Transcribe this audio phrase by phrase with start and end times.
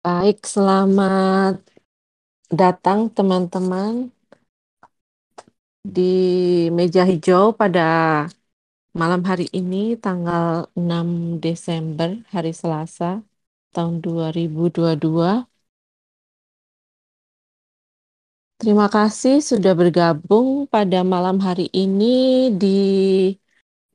[0.00, 1.60] Baik, selamat
[2.48, 4.08] datang teman-teman
[5.84, 6.02] di
[6.76, 7.80] meja hijau pada
[9.00, 11.08] malam hari ini tanggal 6
[11.44, 13.20] Desember hari Selasa
[13.74, 15.44] tahun 2022.
[18.60, 22.68] Terima kasih sudah bergabung pada malam hari ini di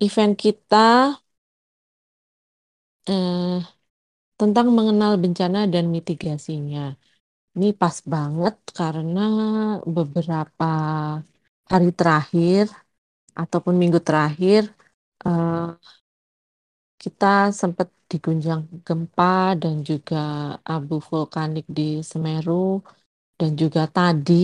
[0.05, 1.19] event kita
[3.05, 3.74] eh,
[4.39, 6.81] tentang mengenal bencana dan mitigasinya.
[7.55, 9.21] Ini pas banget karena
[9.95, 10.65] beberapa
[11.71, 12.65] hari terakhir
[13.41, 14.63] ataupun minggu terakhir
[15.27, 15.69] eh,
[17.01, 17.25] kita
[17.61, 20.17] sempat diguncang gempa dan juga
[20.75, 22.81] abu vulkanik di Semeru
[23.39, 24.35] dan juga tadi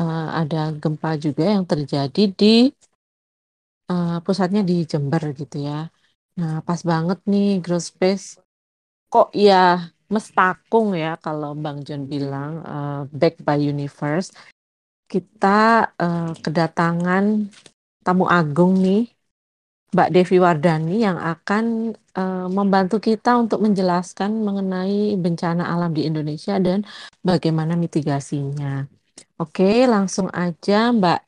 [0.00, 2.46] eh, ada gempa juga yang terjadi di
[3.92, 5.78] eh, pusatnya di Jember gitu ya.
[6.38, 8.26] Nah, pas banget nih Growth Space.
[9.08, 14.32] Kok ya mestakung ya kalau Bang John bilang eh, back by universe.
[15.08, 17.24] Kita eh, kedatangan
[18.04, 19.08] tamu agung nih
[19.88, 26.60] Mbak Devi Wardani yang akan uh, membantu kita untuk menjelaskan mengenai bencana alam di Indonesia
[26.60, 26.84] dan
[27.24, 28.84] bagaimana mitigasinya.
[29.40, 31.20] Oke, langsung aja Mbak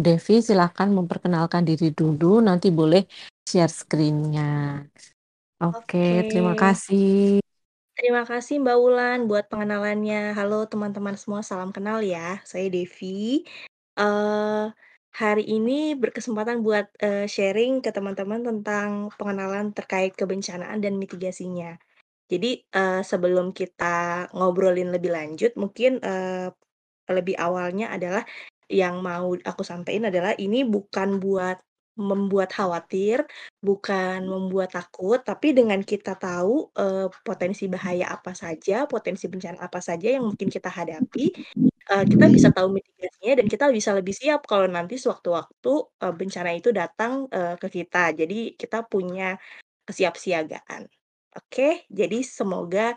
[0.00, 3.04] Devi silakan memperkenalkan diri dulu, nanti boleh
[3.44, 4.80] share screen-nya.
[5.58, 6.62] Oke, terima Oke.
[6.62, 7.42] kasih.
[7.98, 10.30] Terima kasih Mbak Wulan buat pengenalannya.
[10.38, 12.38] Halo teman-teman semua, salam kenal ya.
[12.46, 13.42] Saya Devi.
[13.98, 14.64] Eh,
[15.18, 21.74] hari ini berkesempatan buat eh, sharing ke teman-teman tentang pengenalan terkait kebencanaan dan mitigasinya.
[22.30, 26.54] Jadi eh, sebelum kita ngobrolin lebih lanjut, mungkin eh,
[27.10, 28.22] lebih awalnya adalah
[28.70, 31.58] yang mau aku sampaikan adalah ini bukan buat
[31.98, 33.26] membuat khawatir,
[33.58, 39.82] bukan membuat takut, tapi dengan kita tahu eh, potensi bahaya apa saja, potensi bencana apa
[39.82, 41.34] saja yang mungkin kita hadapi,
[41.90, 45.72] eh, kita bisa tahu mitigasinya dan kita bisa lebih siap kalau nanti sewaktu-waktu
[46.06, 48.14] eh, bencana itu datang eh, ke kita.
[48.14, 49.34] Jadi kita punya
[49.88, 50.86] kesiapsiagaan.
[51.36, 52.94] Oke, jadi semoga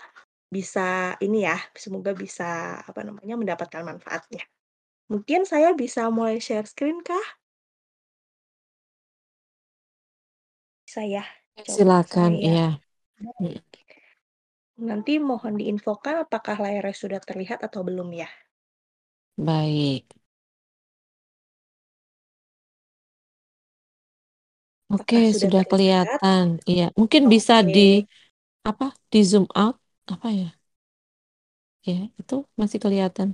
[0.52, 4.44] bisa ini ya, semoga bisa apa namanya mendapatkan manfaatnya.
[5.12, 7.41] Mungkin saya bisa mulai share screen kah?
[11.16, 11.24] Ya?
[11.66, 12.68] Coba Silakan, saya iya.
[13.24, 13.66] Baik.
[14.88, 18.28] Nanti mohon diinfokan apakah layarnya sudah terlihat atau belum ya?
[19.38, 20.06] Baik.
[24.94, 26.46] Oke, Apakah sudah sudah kelihatan.
[26.70, 27.82] Iya, mungkin bisa di
[28.70, 28.86] apa?
[29.14, 29.76] Di zoom out
[30.14, 30.48] apa ya?
[31.90, 33.30] Ya, itu masih kelihatan.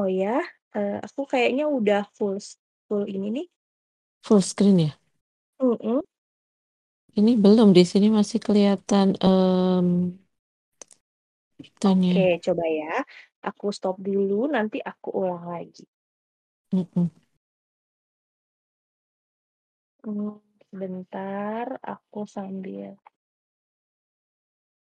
[0.00, 0.34] Oh ya,
[0.78, 2.36] eh, aku kayaknya udah full
[2.88, 3.46] full ini nih.
[4.22, 4.90] Full screen ya?
[5.62, 6.02] Mm-mm.
[7.18, 9.86] Ini belum di sini masih kelihatan um,
[11.66, 12.14] itunya.
[12.14, 12.94] Oke, coba ya.
[13.48, 15.84] Aku stop dulu, nanti aku ulang lagi.
[16.72, 17.10] Mm-mm.
[20.04, 20.30] Hmm,
[20.68, 22.90] sebentar, aku sambil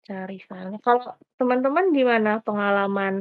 [0.08, 0.78] cari filenya.
[0.86, 1.02] Kalau
[1.38, 3.14] teman-teman gimana pengalaman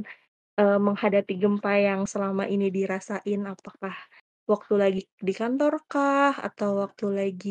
[0.61, 3.41] eh, menghadapi gempa yang selama ini dirasain?
[3.53, 3.95] Apakah
[4.51, 6.31] waktu lagi di kantor kah?
[6.47, 7.49] Atau waktu lagi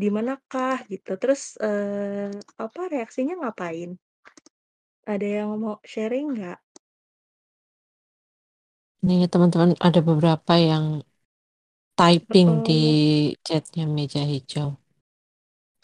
[0.00, 1.10] di manakah gitu?
[1.22, 2.30] Terus eh,
[2.64, 3.90] apa reaksinya ngapain?
[5.12, 6.58] Ada yang mau sharing nggak?
[9.06, 10.84] Nih teman-teman ada beberapa yang
[11.98, 12.80] typing di
[13.46, 14.68] chatnya meja hijau.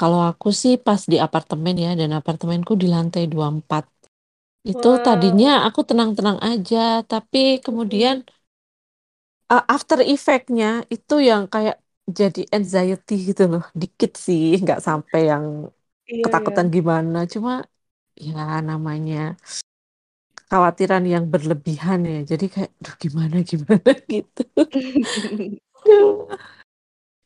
[0.01, 3.85] Kalau aku sih pas di apartemen ya, dan apartemenku di lantai 24.
[4.71, 6.79] Itu tadinya aku tenang-tenang aja,
[7.13, 8.17] tapi kemudian
[9.53, 11.77] uh, after effect-nya itu yang kayak
[12.19, 13.63] jadi anxiety gitu loh.
[13.81, 15.47] Dikit sih, nggak sampai yang
[16.11, 16.23] Iya ya.
[16.25, 17.17] ketakutan gimana.
[17.33, 17.51] Cuma
[18.27, 19.17] ya namanya
[20.39, 22.19] kekhawatiran yang berlebihan ya.
[22.31, 24.43] Jadi kayak, duh gimana gimana gitu.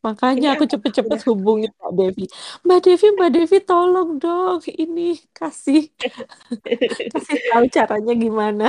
[0.00, 1.66] Makanya aku cepet-cepet hubungi?
[1.76, 2.24] Mbak Devi.
[2.64, 5.02] Mbak Devi, Mbak Devi tolong dong ini
[5.36, 5.80] kasih
[7.12, 8.64] kasih tahu caranya gimana.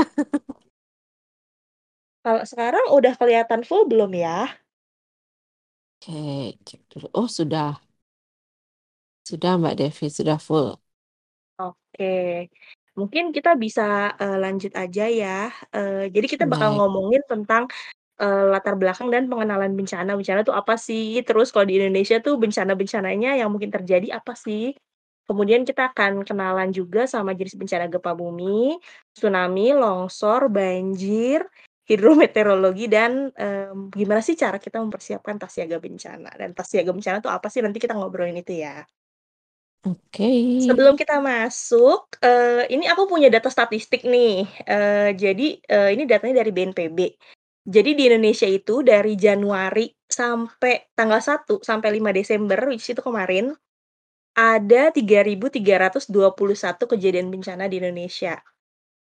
[2.25, 4.38] Kalau sekarang udah kelihatan full belum ya?
[6.01, 6.13] Oke,
[6.65, 7.07] cek dulu.
[7.19, 7.68] Oh, sudah.
[9.29, 10.68] Sudah Mbak Devi, sudah full.
[11.62, 12.03] Oke,
[13.00, 13.81] mungkin kita bisa
[14.21, 15.29] eh, lanjut aja ya.
[15.75, 16.77] Eh, jadi kita bakal Baik.
[16.77, 17.63] ngomongin tentang
[18.21, 20.12] eh, latar belakang dan pengenalan bencana.
[20.19, 21.21] Bencana itu apa sih?
[21.27, 24.74] Terus kalau di Indonesia tuh bencana-bencananya yang mungkin terjadi apa sih?
[25.27, 28.77] Kemudian kita akan kenalan juga sama jenis bencana gempa bumi,
[29.15, 31.41] tsunami, longsor, banjir,
[31.89, 36.30] hidrometeorologi, dan em, gimana sih cara kita mempersiapkan tas siaga bencana.
[36.39, 37.62] Dan tas siaga bencana itu apa sih?
[37.66, 38.83] Nanti kita ngobrolin itu ya.
[39.88, 40.25] Oke.
[40.62, 46.44] Sebelum kita masuk, eee, ini aku punya data statistik nih, eee, jadi, eee, ini datanya
[46.45, 47.00] dari BNPB.
[47.66, 53.54] Jadi di Indonesia itu dari Januari sampai tanggal 1 sampai 5 Desember, which itu kemarin,
[54.38, 58.39] ada 3.321 kejadian bencana di Indonesia.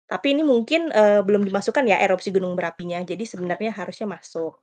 [0.10, 4.62] Tapi ini mungkin, eee, belum dimasukkan ya erupsi gunung berapinya, jadi sebenarnya harusnya masuk.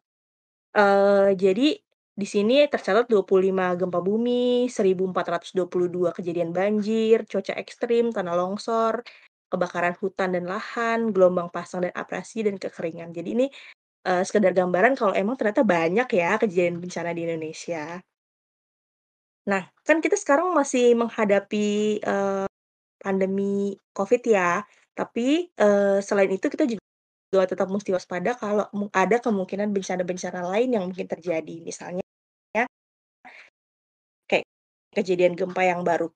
[0.77, 1.69] Eee, jadi
[2.17, 9.03] di sini tercatat 25 gempa bumi, 1.422 kejadian banjir, cuaca ekstrim, tanah longsor,
[9.53, 13.11] kebakaran hutan dan lahan, gelombang pasang dan abrasi, dan kekeringan.
[13.17, 13.47] Jadi ini,
[14.09, 18.03] eee, sekedar gambaran kalau emang ternyata banyak ya kejadian bencana di Indonesia.
[19.51, 22.47] Nah, kan kita sekarang masih menghadapi, eee,
[23.03, 24.63] pandemi Covid ya,
[24.99, 30.85] tapi, eee, selain itu kita juga tetap musti waspada kalau ada kemungkinan bencana-bencana lain yang
[30.91, 31.57] mungkin terjadi.
[31.65, 32.03] Misalnya
[34.31, 34.47] kayak
[34.97, 36.11] kejadian gempa yang baru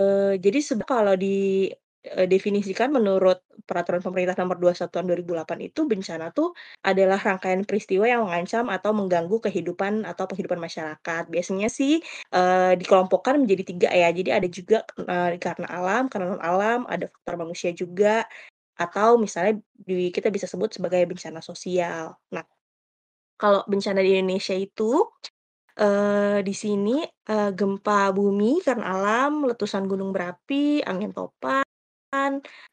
[0.00, 1.68] eee, jadi seb kalau di,
[2.06, 6.54] eee, definisikan menurut Peraturan Pemerintah Nomor 21 Tahun 2008 itu bencana tuh
[6.86, 11.22] adalah rangkaian peristiwa yang mengancam atau mengganggu kehidupan atau penghidupan masyarakat.
[11.32, 11.98] Biasanya sih,
[12.30, 17.34] eee, dikelompokkan menjadi 3 ya, jadi ada juga, eee, karena alam, karena non-alam, ada faktor
[17.42, 18.22] manusia juga,
[18.78, 22.16] atau misalnya di kita bisa sebut sebagai bencana sosial.
[22.34, 22.44] Nah,
[23.40, 25.04] kalau bencana di Indonesia itu,
[25.78, 31.64] eee, di sini, eee, gempa bumi karena alam, letusan gunung berapi, angin topan,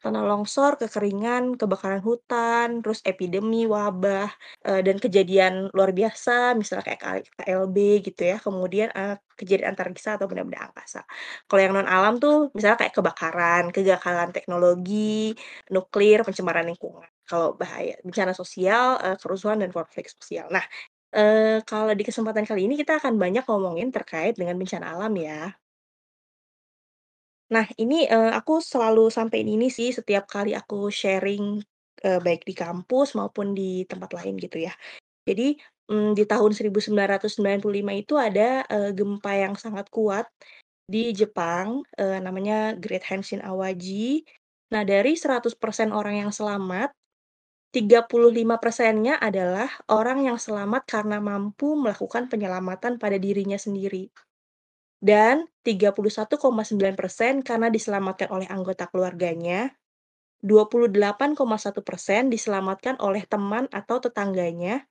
[0.02, 4.30] tanah longsor, kekeringan, kebakaran hutan, terus epidemi, wabah,
[4.66, 7.00] eee, dan kejadian luar biasa misalnya kayak
[7.38, 7.76] KLB
[8.06, 11.02] gitu ya, kemudian, eee, kejadian antariksa atau benda-benda angkasa.
[11.50, 15.34] Kalau yang non-alam tuh misalnya kayak kebakaran, kegagalan teknologi,
[15.74, 17.08] nuklir, pencemaran lingkungan.
[17.26, 20.46] Kalau bahaya bencana sosial, eee, kerusuhan dan konflik sosial.
[20.52, 20.64] Nah,
[21.70, 25.63] kalau di kesempatan kali ini kita akan banyak ngomongin terkait dengan bencana alam ya.
[27.52, 31.60] Nah ini, eee, aku selalu sampein ini sih setiap kali aku sharing,
[32.00, 34.72] eee, baik di kampus maupun di tempat lain gitu ya.
[35.24, 35.56] Jadi,
[35.90, 40.28] mmm, di tahun 1995 itu ada, eee, gempa yang sangat kuat
[40.88, 44.24] di Jepang, eee, namanya Great Hanshin Awaji.
[44.74, 46.92] Nah dari 100% orang yang selamat,
[47.74, 54.10] 35%-nya adalah orang yang selamat karena mampu melakukan penyelamatan pada dirinya sendiri.
[55.04, 59.68] Dan 31,9% karena diselamatkan oleh anggota keluarganya,
[60.40, 64.88] 28,1% diselamatkan oleh teman atau tetangganya,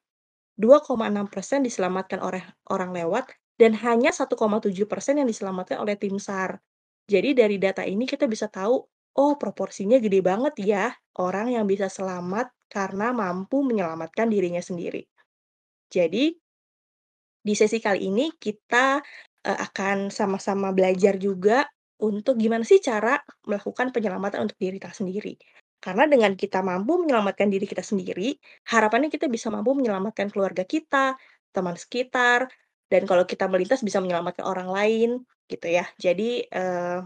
[0.62, 4.70] 2,6% diselamatkan oleh orang lewat, dan hanya 1,7%
[5.18, 6.62] yang diselamatkan oleh tim SAR.
[7.10, 8.86] Jadi dari data ini kita bisa tahu,
[9.18, 10.86] oh proporsinya gede banget ya,
[11.22, 15.06] orang yang bisa selamat karena mampu menyelamatkan dirinya sendiri.
[15.94, 16.34] Jadi
[17.44, 19.04] di sesi kali ini kita,
[19.46, 21.68] eee, akan sama-sama belajar juga
[22.02, 25.36] untuk gimana sih cara melakukan penyelamatan untuk diri kita sendiri.
[25.84, 28.36] Karena dengan kita mampu menyelamatkan diri kita sendiri,
[28.72, 31.16] harapannya kita bisa mampu menyelamatkan keluarga kita,
[31.56, 32.48] teman sekitar,
[32.92, 35.10] dan kalau kita melintas bisa menyelamatkan orang lain,
[35.52, 35.84] gitu ya.
[36.00, 37.00] Jadi, eee,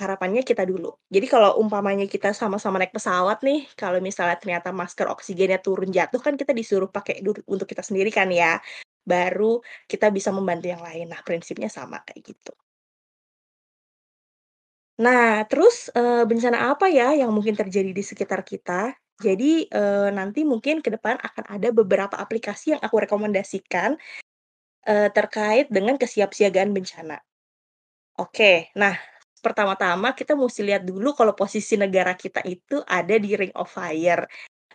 [0.00, 0.90] harapannya kita dulu.
[1.06, 6.18] Jadi kalau umpamanya kita sama-sama naik pesawat nih, kalau misalnya ternyata masker oksigennya turun jatuh
[6.18, 8.58] kan kita disuruh pakai untuk kita sendiri kan ya,
[9.04, 11.12] baru kita bisa membantu yang lain.
[11.12, 12.52] Nah prinsipnya sama kayak gitu.
[15.04, 15.92] Nah terus,
[16.28, 18.96] bencana apa ya yang mungkin terjadi di sekitar kita?
[19.14, 19.70] Jadi,
[20.10, 23.94] nanti mungkin ke depan akan ada beberapa aplikasi yang aku rekomendasikan,
[24.86, 27.18] terkait dengan kesiapsiagaan bencana.
[28.22, 28.94] Oke, nah
[29.42, 34.24] pertama-tama kita musti lihat dulu kalau posisi negara kita itu ada di Ring of Fire.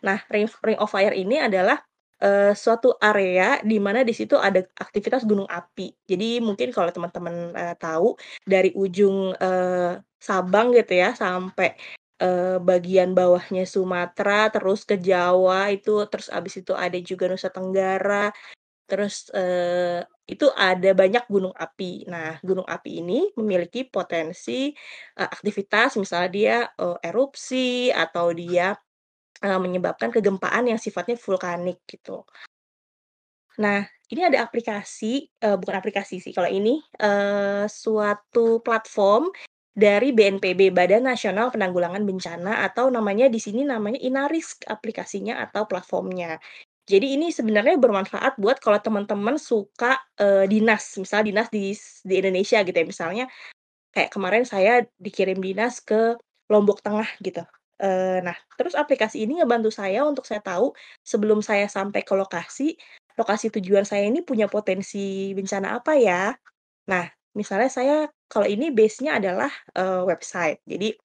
[0.03, 1.80] Nah ring Ring of Fire ini adalah,
[2.24, 5.92] eee, suatu area di mana di situ ada aktivitas gunung api.
[6.08, 8.16] Jadi mungkin kalau teman-teman, eee, tahu
[8.48, 11.72] dari ujung, eee, Sabang gitu ya sampai,
[12.64, 18.28] bagian bawahnya Sumatera, terus ke Jawa itu, terus habis itu ada juga Nusa Tenggara,
[18.90, 19.30] terus,
[20.30, 22.06] itu ada banyak gunung api.
[22.12, 24.72] Nah gunung api ini memiliki potensi,
[25.20, 26.58] aktivitas misalnya dia,
[27.06, 28.74] erupsi atau dia,
[29.43, 32.25] eee, menyebabkan kegempaan yang sifatnya vulkanik gitu.
[33.58, 39.29] Nah ini ada aplikasi, eee, bukan aplikasi sih kalau ini, eee, suatu platform
[39.74, 46.38] dari BNPB, Badan Nasional Penanggulangan Bencana atau namanya di sini namanya Inarisk aplikasinya atau platformnya.
[46.89, 52.60] Jadi ini sebenarnya bermanfaat buat kalau teman-teman suka, eee, dinas, misalnya dinas dis di Indonesia
[52.65, 53.25] gitu ya, misalnya
[53.96, 56.17] kayak kemarin saya dikirim dinas ke
[56.51, 57.43] Lombok Tengah gitu.
[58.25, 62.75] Nah terus aplikasi ini ngebantu saya untuk saya tahu sebelum saya sampai ke lokasi,
[63.19, 66.33] lokasi tujuan saya ini punya potensi bencana apa ya.
[66.91, 67.07] Nah
[67.38, 70.57] Misalnya saya kalau ini base-nya adalah, eee, website.
[70.65, 70.98] Jadi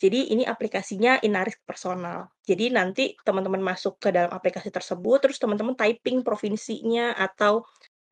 [0.00, 2.28] Jadi ini aplikasinya Inaris Personal.
[2.46, 7.64] Jadi nanti teman-teman masuk ke dalam aplikasi tersebut, terus teman-teman typing provinsinya atau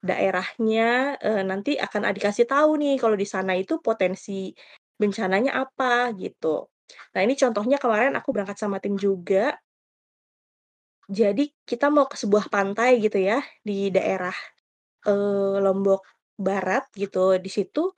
[0.04, 4.52] daerahnya, eee, nanti akan dikasih tahu nih kalau di sana itu potensi
[5.00, 6.68] bencananya apa, gitu.
[7.14, 9.56] Nah, ini contohnya kemarin aku berangkat sama tim juga.
[11.08, 14.32] Jadi kita mau ke sebuah pantai gitu ya, di daerah,
[15.06, 16.02] eee, Lombok
[16.38, 17.36] Barat gitu.
[17.40, 17.92] Di situ,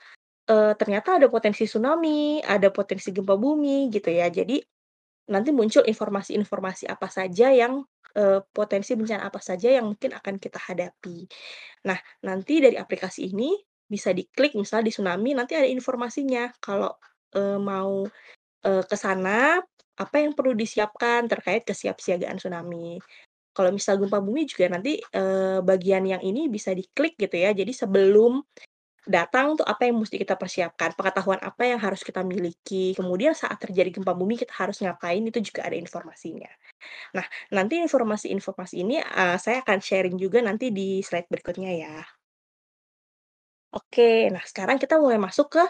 [0.50, 4.28] eee, ternyata ada potensi tsunami, ada potensi gempa bumi gitu ya.
[4.32, 4.58] Jadi
[5.32, 7.82] nanti muncul informasi-informasi apa saja yang,
[8.18, 11.26] eee, potensi bencana apa saja yang mungkin akan kita hadapi.
[11.88, 13.54] Nah, nanti dari aplikasi ini
[13.86, 16.92] bisa diklik misalnya di tsunami, nanti ada informasinya kalau,
[17.36, 18.06] eee, mau,
[18.66, 19.62] eee, ke sana,
[19.96, 23.00] apa yang perlu disiapkan terkait kesiapsiagaan tsunami.
[23.56, 27.50] Kalau misal gempa bumi juga nanti, eee, bagian yang ini bisa diklik gitu ya.
[27.56, 28.42] Jadi sebelum
[29.06, 33.58] datang tuh apa yang musti kita persiapkan, pengetahuan apa yang harus kita miliki, kemudian saat
[33.62, 36.50] terjadi gempa bumi kita harus ngapain, itu juga ada informasinya.
[37.16, 41.96] Nah, nanti informasi-informasi ini, eee, saya akan sharing juga nanti di slide berikutnya ya.
[43.75, 45.62] Oke, nah sekarang kita mulai masuk ke,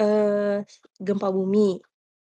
[0.00, 0.64] eee,
[1.00, 1.78] gempa bumi.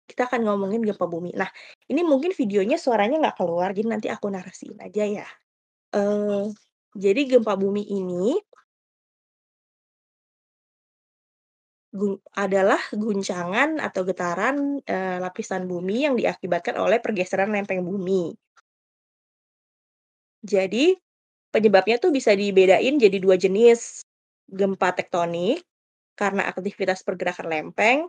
[0.09, 1.35] Kita akan ngomongin gempa bumi.
[1.35, 1.51] Nah,
[1.91, 5.27] ini mungkin videonya suaranya nggak keluar, jadi nanti aku narasiin aja ya.
[5.95, 6.51] Eee,
[6.95, 8.37] jadi gempa bumi ini
[12.35, 18.35] adalah guncangan atau getaran, eee, lapisan bumi yang diakibatkan oleh pergeseran lempeng bumi.
[20.45, 20.93] Jadi,
[21.53, 24.03] penyebabnya tuh bisa dibedain jadi 2 jenis,
[24.49, 25.61] gempa tektonik
[26.17, 27.99] karena aktivitas pergerakan lempeng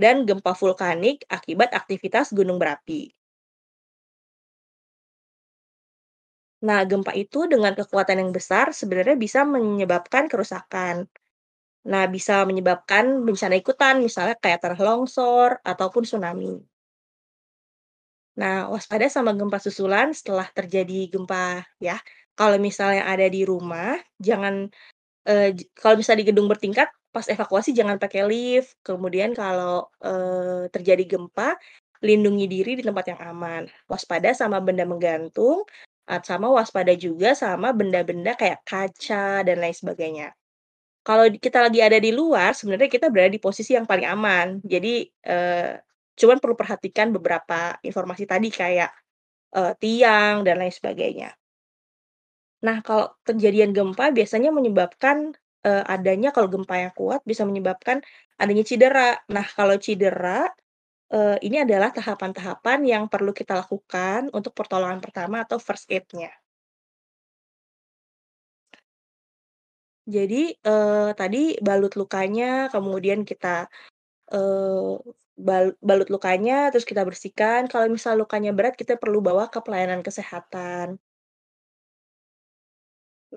[0.00, 3.12] dan gempa vulkanik akibat aktivitas gunung berapi.
[6.64, 11.04] Nah, gempa itu dengan kekuatan yang besar sebenarnya bisa menyebabkan kerusakan.
[11.84, 16.64] Nah, bisa menyebabkan bencana ikutan, misalnya kayak tanah longsor ataupun tsunami.
[18.40, 22.00] Nah, waspada sama gempa susulan setelah terjadi gempa ya.
[22.34, 24.66] Kalau misalnya ada di rumah, jangan,
[25.56, 28.76] j kalau misalnya di gedung bertingkat, pas evakuasi jangan pakai lift.
[28.84, 31.56] Kemudian kalau, eee, terjadi gempa,
[32.04, 33.64] lindungi diri di tempat yang aman.
[33.88, 35.64] Waspada sama benda menggantung,
[36.28, 40.28] sama waspada juga sama benda-benda kayak kaca dan lain sebagainya.
[41.06, 44.60] Kalau kita lagi ada di luar, sebenarnya kita berada di posisi yang paling aman.
[44.64, 45.72] Jadi, eee,
[46.18, 48.90] cuman perlu perhatikan beberapa informasi tadi kayak,
[49.80, 51.30] tiang dan lain sebagainya.
[52.66, 55.16] Nah, kalau kejadian gempa biasanya menyebabkan,
[55.66, 57.98] eee, adanya kalau gempa yang kuat bisa menyebabkan
[58.42, 59.08] adanya cedera.
[59.34, 60.48] Nah, kalau cedera,
[61.14, 66.32] eee, ini adalah tahapan-tahapan yang perlu kita lakukan untuk pertolongan pertama atau first aid-nya.
[70.14, 70.36] Jadi,
[70.68, 73.48] eee, tadi balut lukanya, kemudian kita,
[75.46, 77.60] bal balut lukanya, terus kita bersihkan.
[77.70, 80.98] Kalau misal lukanya berat, kita perlu bawa ke pelayanan kesehatan.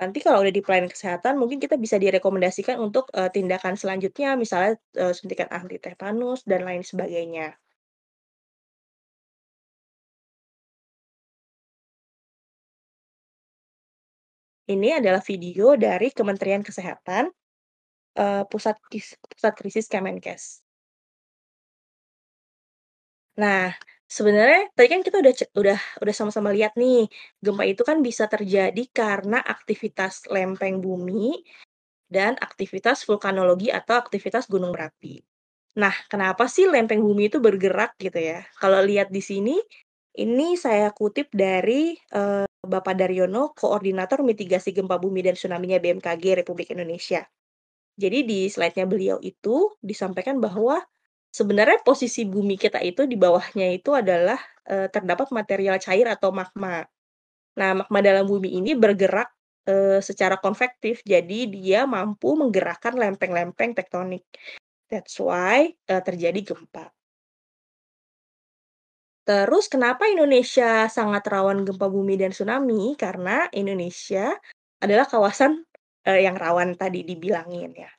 [0.02, 4.74] Nanti kalau udah di pelayanan kesehatan, mungkin kita bisa direkomendasikan untuk, eee, tindakan selanjutnya, misalnya,
[5.02, 7.48] eee, suntikan anti tetanus dan lain sebagainya.
[14.68, 17.32] Ini adalah video dari Kementerian Kesehatan,
[18.18, 18.78] eee, Pusat
[19.32, 20.44] Pusat Krisis Kemenkes.
[23.38, 23.70] Nah,
[24.08, 27.08] sebenarnya tadi kan kita udah ce udah udah sama-sama lihat nih,
[27.44, 31.44] gempa itu kan bisa terjadi karena aktivitas lempeng bumi
[32.08, 35.20] dan aktivitas vulkanologi atau aktivitas gunung berapi.
[35.80, 38.44] Nah, kenapa sih lempeng bumi itu bergerak gitu ya?
[38.60, 39.56] Kalau lihat di sini,
[40.20, 46.74] ini saya kutip dari, eee, Bapak Daryono, Koordinator Mitigasi Gempa Bumi dan Tsunami-nya BMKG Republik
[46.76, 47.24] Indonesia.
[47.98, 50.82] Jadi di slide-nya beliau itu disampaikan bahwa
[51.38, 54.40] sebenarnya posisi bumi kita itu di bawahnya itu adalah,
[54.72, 56.84] eee, terdapat material cair atau magma.
[57.60, 59.30] Nah, magma dalam bumi ini bergerak,
[59.70, 64.24] eee, secara konvektif, jadi dia mampu menggerakkan lempeng-lempeng tektonik.
[64.92, 66.94] That's why, eee, terjadi gempa.
[69.28, 72.96] Terus kenapa Indonesia sangat rawan gempa bumi dan tsunami?
[72.96, 74.32] Karena Indonesia
[74.80, 75.68] adalah kawasan,
[76.08, 77.92] eee, yang rawan tadi dibilangin ya.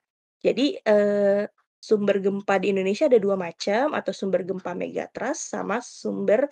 [0.44, 1.44] Jadi, eee,
[1.80, 6.46] sumber gempa di Indonesia ada 2 macam, atau sumber gempa megatrust sama sumber,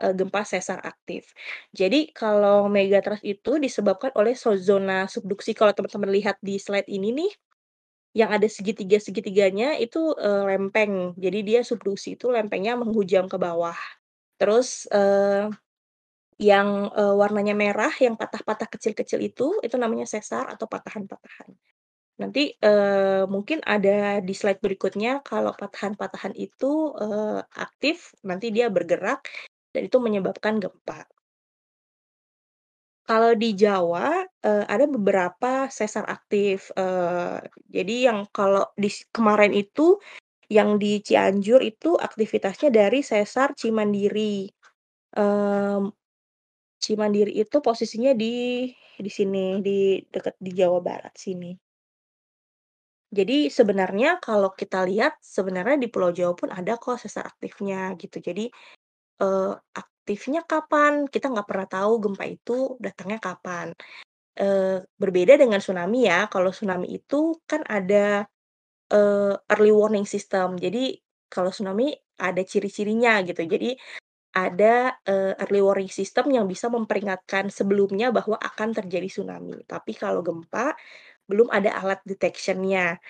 [0.00, 1.32] eee, gempa sesar aktif.
[1.74, 7.32] Jadi kalau megatrust itu disebabkan oleh zona subduksi, kalau teman-teman lihat di slide ini nih,
[8.18, 11.14] yang ada segitiga-segitiganya itu, eee, lempeng.
[11.20, 13.76] Jadi dia subduksi itu lempengnya menghujam ke bawah.
[14.40, 15.50] Terus, eee,
[16.42, 21.50] yang, warnanya merah, yang patah-patah kecil-kecil itu, itu namanya sesar atau patahan-patahan.
[22.22, 27.98] Nanti, eee, mungkin ada di slide berikutnya kalau patahan-patahan itu, eee, aktif,
[28.28, 29.22] nanti dia bergerak
[29.74, 31.00] dan itu menyebabkan gempa.
[33.06, 39.98] Kalau di Jawa, eee, ada beberapa sesar aktif, eee, jadi yang kalau dis kemarin itu,
[40.50, 44.50] yang di Cianjur itu aktivitasnya dari sesar Cimandiri.
[45.18, 45.92] Mmm,
[46.84, 51.52] Cimandiri itu posisinya di di sini, di dekat di Jawa Barat sini.
[53.12, 58.18] Jadi sebenarnya kalau kita lihat, sebenarnya di Pulau Jawa pun ada kok sesar aktifnya gitu.
[58.24, 58.48] Jadi,
[59.22, 61.06] eee, aktifnya kapan?
[61.10, 63.72] Kita nggak pernah tahu gempa itu datangnya kapan.
[64.38, 68.26] Eee, berbeda dengan tsunami ya, kalau tsunami itu kan ada,
[68.92, 70.56] eee, early warning system.
[70.60, 70.98] Jadi
[71.32, 73.42] kalau tsunami ada ciri-cirinya gitu.
[73.46, 73.74] Jadi
[74.36, 79.60] ada, eee, early warning system yang bisa memperingatkan sebelumnya bahwa akan terjadi tsunami.
[79.68, 80.72] Tapi kalau gempa,
[81.32, 83.00] belum ada alat detection-nya,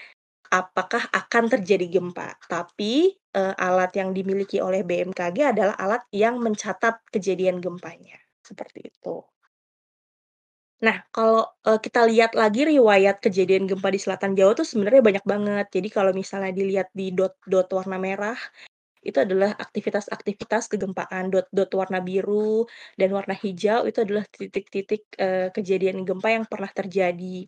[0.61, 2.29] apakah akan terjadi gempa.
[2.55, 2.95] Tapi,
[3.37, 9.17] eee, alat yang dimiliki oleh BMKG adalah alat yang mencatat kejadian gempanya, seperti itu.
[10.87, 15.25] Nah, kalau, eee, kita lihat lagi riwayat kejadian gempa di selatan Jawa tuh sebenarnya banyak
[15.33, 15.67] banget.
[15.77, 18.39] Jadi kalau misalnya dilihat di dot-dot warna merah,
[19.09, 21.25] itu adalah aktivitas-aktivitas kegempaan.
[21.35, 22.67] Dot-dot warna biru
[23.01, 27.47] dan warna hijau itu adalah titik-titik, eee, kejadian gempa yang pernah terjadi.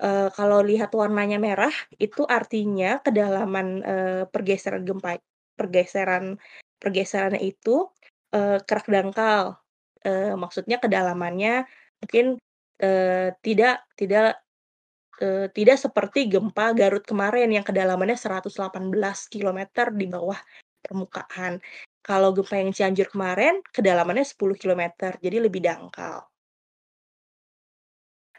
[0.00, 5.20] Eee, kalau lihat warnanya merah, itu artinya kedalaman, eee, pergeseran gempa
[5.58, 6.40] pergeseran
[6.80, 7.92] pergeserannya itu,
[8.32, 9.60] eee, kerak dangkal.
[10.06, 11.68] Eee, maksudnya kedalamannya
[12.00, 12.26] mungkin,
[12.80, 14.40] eee, tidak tidak,
[15.56, 20.36] tidak seperti gempa Garut kemarin yang kedalamannya 118 kilometer di bawah
[20.84, 21.62] permukaan.
[22.04, 26.28] Kalau gempa yang Cianjur kemarin kedalamannya 10 kilometer, jadi lebih dangkal.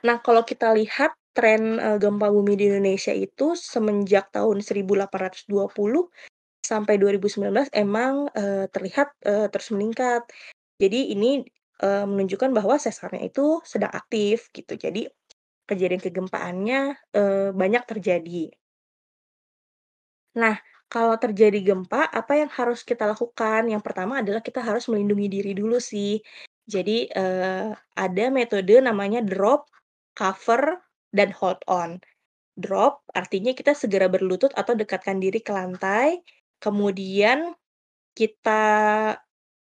[0.03, 6.07] Nah, kalau kita lihat tren, eee, gempa bumi di Indonesia itu semenjak tahun 1820
[6.65, 10.23] sampai 2019 emang, eee, terlihat, eee, terus meningkat.
[10.81, 11.43] Jadi ini,
[11.83, 14.73] eee, menunjukkan bahwa sesarnya itu sedang aktif gitu.
[14.77, 15.07] Jadi
[15.69, 16.81] kejadian kegempaannya,
[17.15, 18.53] eee, banyak terjadi.
[20.35, 20.57] Nah,
[20.89, 23.69] kalau terjadi gempa, apa yang harus kita lakukan?
[23.69, 26.17] Yang pertama adalah kita harus melindungi diri dulu sih.
[26.65, 27.05] Jadi,
[27.93, 29.69] ada metode namanya drop,
[30.17, 30.81] cover,
[31.13, 32.02] dan hold on.
[32.58, 36.21] Drop artinya kita segera berlutut atau dekatkan diri ke lantai,
[36.58, 37.54] kemudian
[38.13, 38.62] kita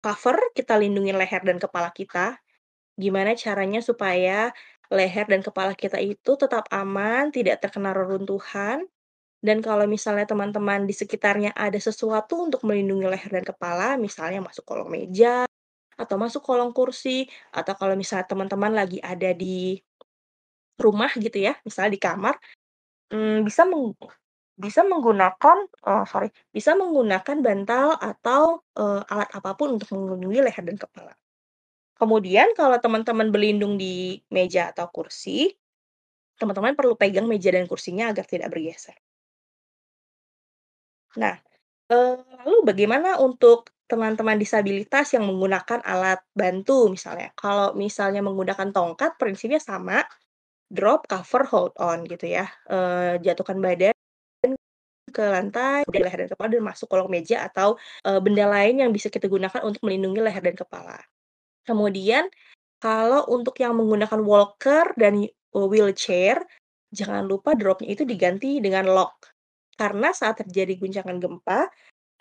[0.01, 2.37] cover, kita lindungi leher dan kepala kita.
[2.97, 4.53] Gimana caranya supaya
[4.89, 8.89] leher dan kepala kita itu tetap aman, tidak terkena reruntuhan,
[9.39, 14.67] dan kalau misalnya teman-teman di sekitarnya ada sesuatu untuk melindungi leher dan kepala, misalnya masuk
[14.67, 15.47] kolong meja,
[15.95, 19.79] atau masuk kolong kursi, atau kalau misalnya teman-teman lagi ada di
[20.81, 22.35] rumah gitu ya, misalnya di kamar,
[23.13, 23.93] mmm, bisa meng
[24.59, 28.43] bisa menggunakan eee, sorry, bisa menggunakan bantal atau,
[28.79, 31.13] eee, alat apa pun untuk melindungi leher dan kepala.
[31.99, 35.51] Kemudian kalau teman-teman berlindung di meja atau kursi,
[36.39, 38.97] teman-teman perlu pegang meja dan kursinya agar tidak bergeser.
[41.21, 41.35] Nah,
[41.89, 47.33] lalu bagaimana untuk teman-teman disabilitas yang menggunakan alat bantu misalnya?
[47.37, 50.05] Kalau misalnya menggunakan tongkat prinsipnya sama,
[50.73, 52.45] drop, cover, hold on gitu ya.
[52.69, 53.93] Eee, jatuhkan badan
[55.09, 57.75] ke lantai, kemudian leher dan kepala dan masuk kolong meja atau,
[58.07, 60.97] eee, benda lain yang bisa kita gunakan untuk melindungi leher dan kepala.
[61.67, 62.27] Kemudian,
[62.81, 66.41] kalau untuk yang menggunakan walker dan, eee, wheelchair,
[66.93, 69.33] jangan lupa drop-nya itu diganti dengan lock.
[69.79, 71.69] Karena saat terjadi guncangan gempa,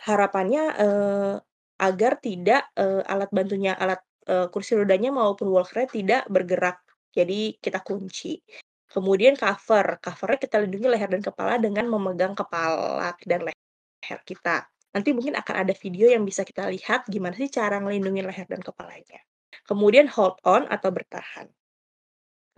[0.09, 0.65] harapannya,
[1.79, 4.01] agar tidak, eee, alat bantunya, alat,
[4.53, 6.81] kursi rodanya maupun walker-nya tidak bergerak.
[7.19, 8.39] Jadi kita kunci.
[8.89, 14.21] Kemudian cover, cover-nya kita lindungi leher dan kepala dengan memegang kepala dan leher.
[14.25, 14.57] kita.
[14.95, 18.63] Nanti mungkin akan ada video yang bisa kita lihat gimana sih cara ngelindungin leher dan
[18.65, 19.21] kepalanya.
[19.69, 21.47] Kemudian hold on atau bertahan.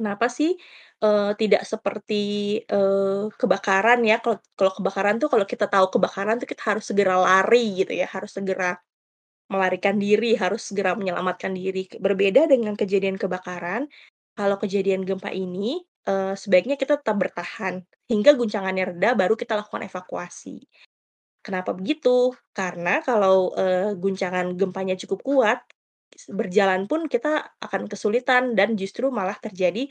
[0.00, 0.56] Kenapa sih,
[1.04, 2.22] eee, tidak seperti,
[2.64, 7.20] eee, kebakaran ya, kalau kalau kebakaran tuh kalau kita tahu kebakaran tuh kita harus segera
[7.20, 8.80] lari gitu ya, harus segera
[9.52, 11.88] melarikan diri, harus segera menyelamatkan diri.
[12.00, 13.88] Berbeda dengan kejadian kebakaran,
[14.40, 19.84] kalau kejadian gempa ini, eee, sebaiknya kita tetap bertahan hingga guncangannya reda baru kita lakukan
[19.84, 20.64] evakuasi.
[21.40, 22.36] Kenapa begitu?
[22.52, 25.60] Karena kalau, eee, guncangan gempanya cukup kuat,
[26.28, 29.88] berjalan pun kita akan kesulitan dan justru malah terjadi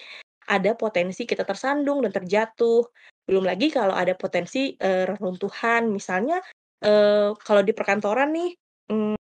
[0.49, 2.85] ada potensi kita tersandung dan terjatuh.
[3.29, 6.41] Belum lagi kalau ada potensi, eee, reruntuhan misalnya,
[6.85, 8.51] eee, kalau di perkantoran nih,
[8.93, 9.15] mmm,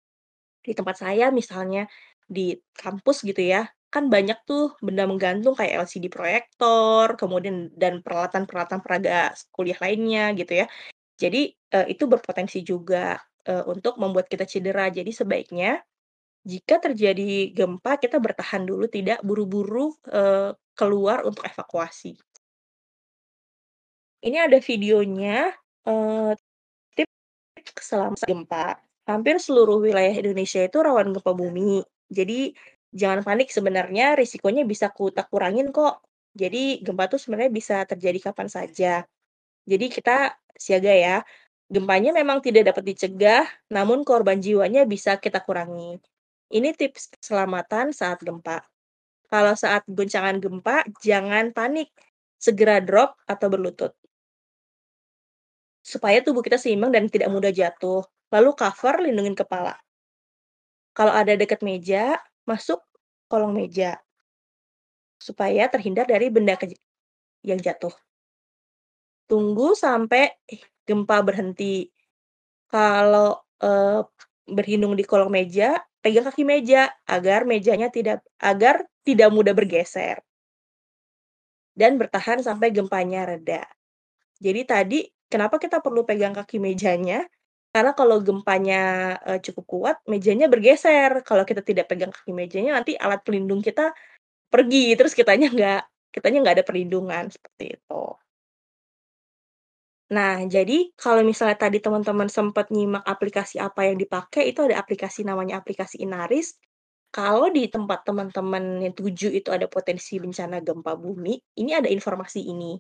[0.66, 1.86] di tempat saya misalnya,
[2.26, 8.80] di kampus gitu ya, kan banyak tuh benda menggantung kayak LCD proyektor, kemudian dan peralatan-peralatan
[8.84, 10.66] peraga kuliah lainnya gitu ya.
[11.22, 13.16] Jadi, eee, itu berpotensi juga,
[13.48, 14.88] eee, untuk membuat kita cedera.
[14.92, 15.80] Jadi sebaiknya,
[16.46, 22.16] jika terjadi gempa kita bertahan dulu, tidak buru-buru, eee, keluar untuk evakuasi.
[24.24, 25.52] Ini ada videonya,
[25.84, 26.32] eee,
[26.96, 28.78] tips selama gempa.
[29.08, 31.82] Hampir seluruh wilayah Indonesia itu rawan gempa bumi.
[32.10, 32.54] Jadi,
[32.96, 36.00] jangan panik sebenarnya risikonya bisa kita kurangin kok.
[36.36, 39.04] Jadi, gempa tuh sebenarnya bisa terjadi kapan saja.
[39.68, 41.16] Jadi kita siaga ya.
[41.66, 45.98] Gempanya memang tidak dapat dicegah, namun korban jiwanya bisa kita kurangi.
[46.46, 48.62] Ini tips keselamatan saat gempa.
[49.26, 51.90] Kalau saat goncangan gempa, jangan panik,
[52.38, 53.90] segera drop atau berlutut.
[55.82, 58.06] Supaya tubuh kita seimbang dan tidak mudah jatuh.
[58.30, 59.74] Lalu cover, lindungin kepala.
[60.94, 62.14] Kalau ada dekat meja,
[62.46, 62.78] masuk
[63.30, 63.98] kolong meja.
[65.20, 66.54] Supaya terhindar dari benda
[67.44, 67.92] yang jatuh.
[69.26, 70.30] Tunggu sampai
[70.86, 71.90] gempa berhenti.
[72.70, 74.02] Kalau, eee,
[74.46, 80.22] berlindung di kolong meja, pegang kaki meja agar mejanya tidak agar tidak mudah bergeser.
[81.76, 83.60] Dan bertahan sampai gempanya reda.
[84.40, 87.24] Jadi tadi kenapa kita perlu pegang kaki mejanya,
[87.76, 88.76] karena kalau gempanya,
[89.28, 91.12] eee, cukup kuat, mejanya bergeser.
[91.28, 93.92] Kalau kita tidak pegang kaki mejanya, nanti alat pelindung kita
[94.52, 95.80] pergi, terus kitanya nggak
[96.14, 98.02] kitanya nggak ada perlindungan, seperti itu.
[100.14, 105.26] Nah, jadi kalau misalnya tadi teman-teman sempat nyimak aplikasi apa yang dipakai, itu ada aplikasi
[105.26, 106.54] namanya aplikasi Inaris.
[107.10, 112.40] Kalau di tempat teman-teman yang tuju itu ada potensi bencana gempa bumi, ini ada informasi
[112.54, 112.78] ini.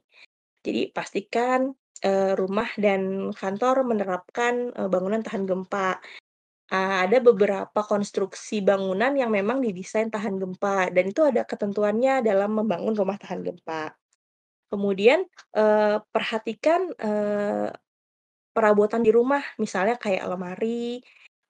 [0.66, 1.70] Jadi pastikan,
[2.04, 6.00] eee, rumah dan kantor menerapkan, eee, bangunan tahan gempa.
[6.72, 12.56] Eee, ada beberapa konstruksi bangunan yang memang didesain tahan gempa, dan itu ada ketentuannya dalam
[12.58, 13.94] membangun rumah tahan gempa.
[14.72, 15.24] Kemudian,
[15.56, 16.92] eee, perhatikan,
[18.56, 21.00] perabotan di rumah, misalnya kayak lemari,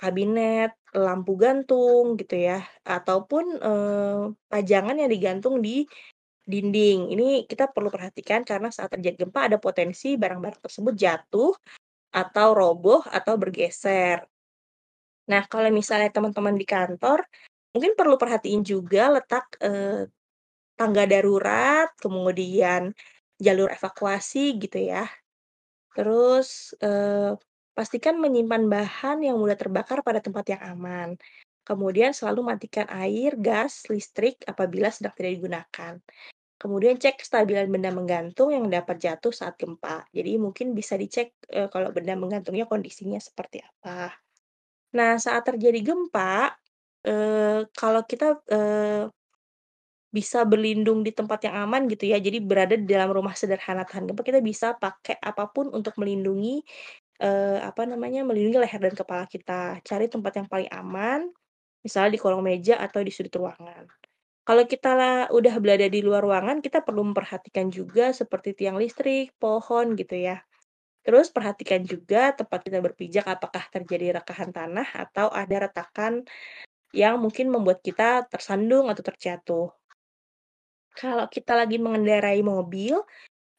[0.01, 3.59] kabinet, lampu gantung gitu ya, ataupun,
[4.53, 5.85] pajangan yang digantung di
[6.53, 7.11] dinding.
[7.15, 11.53] Ini kita perlu perhatikan karena saat terjadi gempa ada potensi barang-barang tersebut jatuh,
[12.15, 14.19] atau roboh, atau bergeser.
[15.31, 17.27] Nah, kalau misalnya teman-teman di kantor,
[17.75, 20.07] mungkin perlu perhatiin juga letak, eee,
[20.79, 22.93] tangga darurat, kemudian
[23.41, 25.07] jalur evakuasi gitu ya.
[25.97, 27.37] Terus, eee,
[27.77, 31.11] pastikan menyimpan bahan yang mudah terbakar pada tempat yang aman.
[31.67, 35.95] Kemudian selalu matikan air, gas, listrik apabila sedang tidak digunakan.
[36.61, 40.09] Kemudian cek kestabilan benda menggantung yang dapat jatuh saat gempa.
[40.17, 44.17] Jadi mungkin bisa dicek, eee, kalau benda menggantungnya kondisinya seperti apa.
[44.99, 46.55] Nah, saat terjadi gempa,
[47.07, 49.11] eee, kalau kita, eee,
[50.15, 54.09] bisa berlindung di tempat yang aman gitu ya, jadi berada di dalam rumah sederhana tahan
[54.09, 56.65] gempa, kita bisa pakai apa pun untuk melindungi,
[57.23, 59.81] eee, apa namanya, melindungi leher dan kepala kita.
[59.85, 61.29] Cari tempat yang paling aman,
[61.87, 63.87] misalnya di kolong meja atau di sudut ruangan.
[64.47, 64.91] Kalau kita
[65.39, 70.37] udah berada di luar ruangan, kita perlu memperhatikan juga seperti tiang listrik, pohon gitu ya.
[71.07, 76.15] Terus perhatikan juga tempat kita berpijak apakah terjadi rekahan tanah atau ada retakan
[76.95, 79.69] yang mungkin membuat kita tersandung atau terjatuh.
[80.97, 82.97] Kalau kita lagi mengendarai mobil,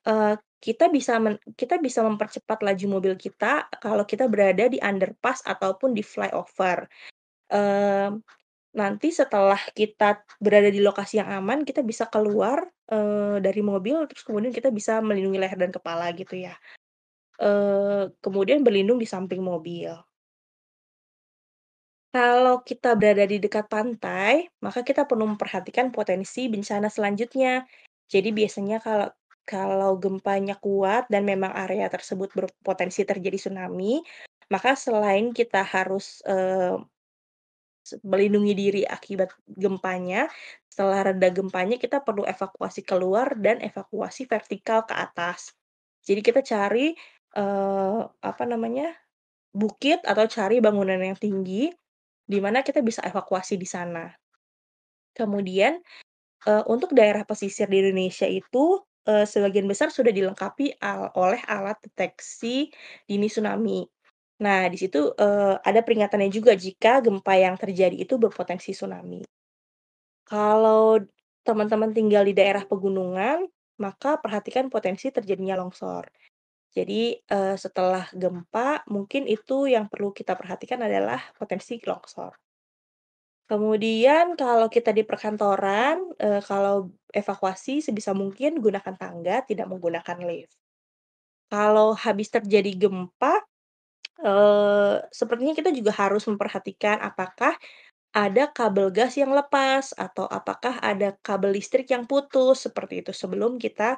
[0.07, 1.19] eee, kita bisa
[1.57, 6.89] kita bisa mempercepat laju mobil kita kalau kita berada di underpass ataupun di flyover.
[8.79, 12.59] Nanti setelah kita berada di lokasi yang aman, kita bisa keluar,
[12.93, 16.53] eee, dari mobil, terus kemudian kita bisa melindungi leher dan kepala gitu ya.
[17.41, 19.91] Eee, kemudian berlindung di samping mobil.
[22.15, 27.67] Kalau kita berada di dekat pantai, maka kita perlu memperhatikan potensi bencana selanjutnya.
[28.09, 29.09] Jadi biasanya kalau
[29.47, 34.01] kalau gempanya kuat dan memang area tersebut berpotensi terjadi tsunami,
[34.47, 36.31] Maka selain kita harus, se
[38.05, 40.27] melindungi diri akibat gempanya,
[40.71, 45.53] setelah reda gempanya kita perlu evakuasi keluar dan evakuasi vertikal ke atas.
[46.07, 46.93] Jadi kita cari,
[47.35, 48.93] eee, apa namanya,
[49.55, 51.71] bukit atau cari bangunan yang tinggi,
[52.27, 54.09] di mana kita bisa evakuasi di sana.
[55.17, 55.81] Kemudian,
[56.47, 61.77] eee, untuk daerah pesisir di Indonesia itu, eee, sebagian besar sudah dilengkapi al oleh alat
[61.85, 62.69] deteksi
[63.09, 63.85] dini tsunami.
[64.45, 69.21] Nah, di situ, eee, ada peringatannya juga jika gempa yang terjadi itu berpotensi tsunami.
[70.31, 71.01] Kalau
[71.47, 73.39] teman-teman tinggal di daerah pegunungan,
[73.83, 76.05] maka perhatikan potensi terjadinya longsor.
[76.77, 77.01] Jadi,
[77.35, 82.33] eee, setelah gempa, mungkin itu yang perlu kita perhatikan adalah potensi longsor.
[83.47, 90.55] Kemudian kalau kita di perkantoran, eee, kalau evakuasi sebisa mungkin gunakan tangga, tidak menggunakan lift.
[91.51, 93.39] Kalau habis terjadi gempa,
[95.13, 97.53] sepertinya kita juga harus memperhatikan apakah
[98.15, 103.61] ada kabel gas yang lepas atau apakah ada kabel listrik yang putus, seperti itu, sebelum
[103.61, 103.97] kita,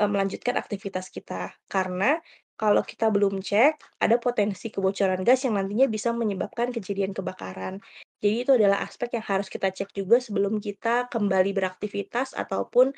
[0.00, 1.52] eee, melanjutkan aktivitas kita.
[1.68, 2.16] Karena
[2.58, 7.78] kalau kita belum cek, ada potensi kebocoran gas yang nantinya bisa menyebabkan kejadian kebakaran.
[8.24, 12.92] Jadi itu adalah aspek yang harus kita cek juga sebelum kita kembali beraktivitas ataupun,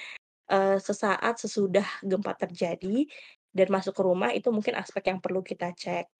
[0.80, 3.06] sesaat sesudah gempa terjadi
[3.56, 6.19] dan masuk ke rumah, itu mungkin aspek yang perlu kita cek.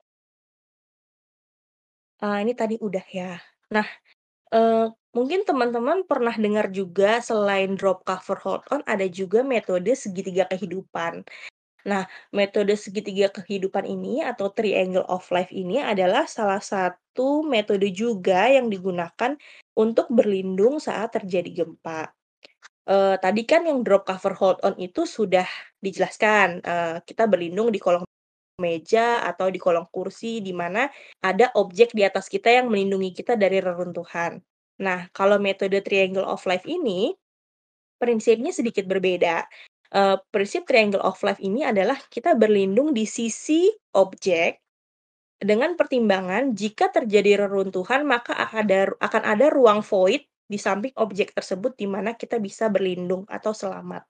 [2.21, 3.41] Eee, ini tadi udah ya.
[3.73, 3.87] Nah,
[4.55, 10.47] eee, mungkin teman-teman pernah dengar juga selain drop, cover, hold on, ada juga metode segitiga
[10.51, 11.25] kehidupan.
[11.89, 12.05] Nah,
[12.35, 18.69] metode segitiga kehidupan ini atau triangle of life ini adalah salah satu metode juga yang
[18.73, 19.37] digunakan
[19.79, 22.13] untuk berlindung saat terjadi gempa.
[22.89, 25.47] Eee, tadi kan yang drop, cover, hold on itu sudah
[25.85, 28.05] dijelaskan, eee, kita berlindung di kolong
[28.61, 30.87] meja atau di kolong kursi, di mana
[31.25, 34.39] ada objek di atas kita yang melindungi kita dari reruntuhan.
[34.85, 37.13] Nah, kalau metode triangle of life ini,
[38.01, 39.47] prinsipnya sedikit berbeda.
[39.95, 44.61] Eee, prinsip triangle of life ini adalah kita berlindung di sisi objek,
[45.41, 51.33] dengan pertimbangan jika terjadi reruntuhan maka akan ada akan ada ruang void di samping objek
[51.37, 54.05] tersebut di mana kita bisa berlindung atau selamat.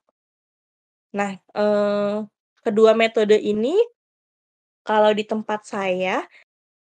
[1.14, 2.16] Nah, eee,
[2.62, 3.74] kedua metode ini
[4.86, 6.24] kalau di tempat saya,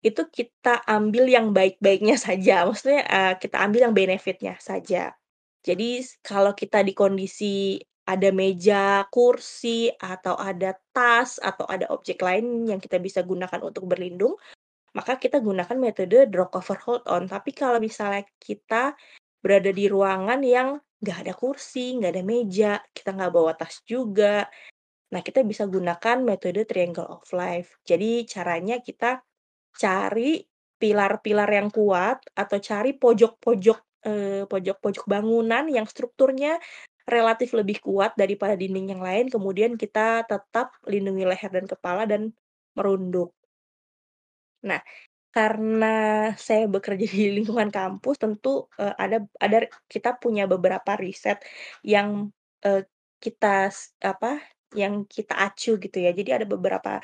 [0.04, 5.14] itu kita ambil yang baik-baiknya saja, maksudnya, eee, kita ambil yang benefit-nya saja.
[5.64, 12.66] Jadi kalau kita di kondisi ada meja, kursi, atau ada tas, atau ada objek lain
[12.66, 14.34] yang kita bisa gunakan untuk berlindung,
[14.98, 17.30] maka kita gunakan metode drop, cover, hold on.
[17.30, 18.98] Tapi kalau misalnya kita
[19.44, 24.48] berada di ruangan yang nggak ada kursi, nggak ada meja, kita nggak bawa tas juga,
[25.14, 27.78] nah kita bisa gunakan metode triangle of life.
[27.90, 29.22] Jadi caranya kita
[29.76, 30.42] cari
[30.82, 36.58] pilar-pilar yang kuat atau cari pojok-pojok, eee, pojok-pojok bangunan yang strukturnya
[37.10, 42.32] relatif lebih kuat daripada dinding yang lain, kemudian kita tetap lindungi leher dan kepala dan
[42.78, 43.34] merunduk.
[44.68, 44.82] Nah,
[45.36, 45.88] karena
[46.40, 49.58] saya bekerja di lingkungan kampus tentu, eee, ada ada
[49.94, 51.40] kita punya beberapa riset
[51.86, 52.32] yang,
[52.66, 52.84] eee,
[53.24, 53.72] kita
[54.04, 54.40] apa,
[54.78, 56.12] yang kita acu gitu ya.
[56.16, 57.00] Jadi ada beberapa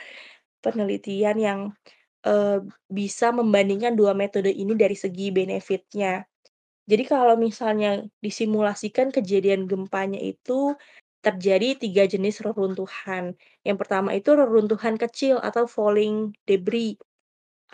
[0.63, 1.61] penelitian yang,
[2.91, 6.25] bisa membandingkan 2 metode ini dari segi benefit-nya.
[6.89, 10.75] Jadi kalau misalnya disimulasikan kejadian gempanya itu
[11.25, 13.35] terjadi 3 jenis reruntuhan.
[13.67, 16.97] Yang pertama itu reruntuhan kecil atau falling debris,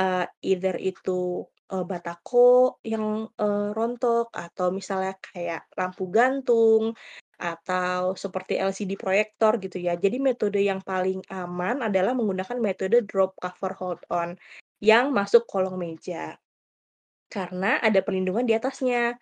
[0.02, 6.94] eee, either itu, eee, batako yang, eee, rontok atau misalnya kayak lampu gantung
[7.42, 9.98] atau seperti LCD proyektor gitu ya.
[9.98, 14.38] Jadi metode yang paling aman adalah menggunakan metode drop, cover, hold on
[14.82, 16.38] yang masuk kolong meja.
[17.32, 19.18] Karena ada perlindungan di atasnya.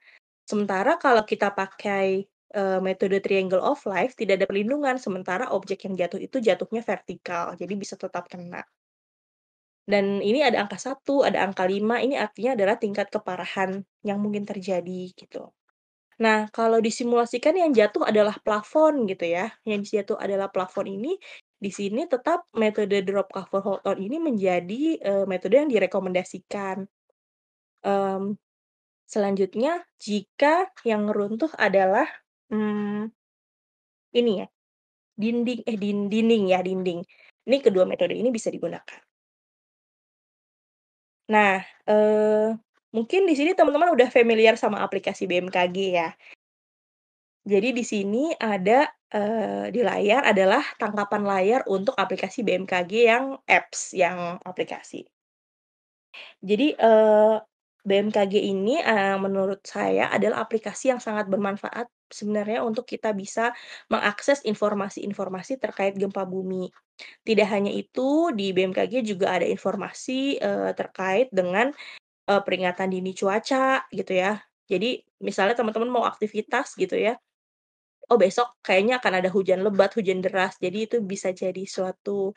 [0.47, 5.95] Sementara kalau kita pakai, eee, metode triangle of life tidak ada perlindungan, sementara objek yang
[5.99, 8.65] jatuh itu jatuhnya vertikal, jadi bisa tetap kena.
[9.88, 13.71] Dan ini ada angka 1, ada angka 5, ini artinya adalah tingkat keparahan
[14.03, 15.51] yang mungkin terjadi, gitu.
[16.19, 21.15] Nah, kalau disimulasikan yang jatuh adalah plafon gitu ya, yang jatuh adalah plafon ini,
[21.63, 26.88] di sini tetap metode drop, cover, hold on ini menjadi, eee, metode yang direkomendasikan.
[27.86, 28.36] Mmm,
[29.13, 32.08] selanjutnya jika yang runtuh adalah,
[32.53, 33.12] mmm,
[34.19, 34.47] ini ya,
[35.23, 36.99] dinding eh, din dinding ya, dinding.
[37.47, 39.01] Ini kedua metode ini bisa digunakan.
[41.29, 41.62] Nah,
[42.95, 46.10] mungkin di sini teman-teman udah familiar sama aplikasi BMKG ya.
[47.47, 48.84] Jadi di sini ada,
[49.15, 55.10] eee, di layar adalah tangkapan layar untuk aplikasi BMKG yang apps, yang aplikasi.
[56.43, 57.36] Jadi, eee,
[57.84, 63.52] BMKG ini, eee, menurut saya adalah aplikasi yang sangat bermanfaat sebenarnya untuk kita bisa
[63.91, 66.71] mengakses informasi-informasi terkait gempa bumi.
[67.28, 71.71] Tidak hanya itu, di BMKG juga ada informasi, eee, terkait dengan,
[72.29, 74.39] eee, peringatan dini cuaca gitu ya.
[74.71, 77.17] Jadi misalnya teman-teman mau aktivitas gitu ya,
[78.11, 82.33] oh besok kayaknya akan ada hujan lebat, hujan deras, jadi itu bisa jadi suatu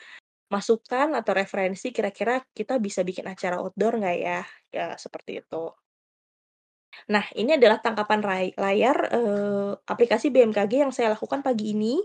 [0.52, 4.40] masukan atau referensi kira-kira kita bisa bikin acara outdoor nggak ya?
[4.74, 5.72] Ya seperti itu.
[7.10, 8.20] Nah, ini adalah tangkapan
[8.54, 11.98] layar, eee, aplikasi BMKG yang saya lakukan pagi ini,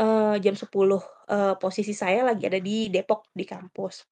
[0.00, 4.04] eee, jam 10.00, eee, posisi saya lagi ada di Depok, di kampus.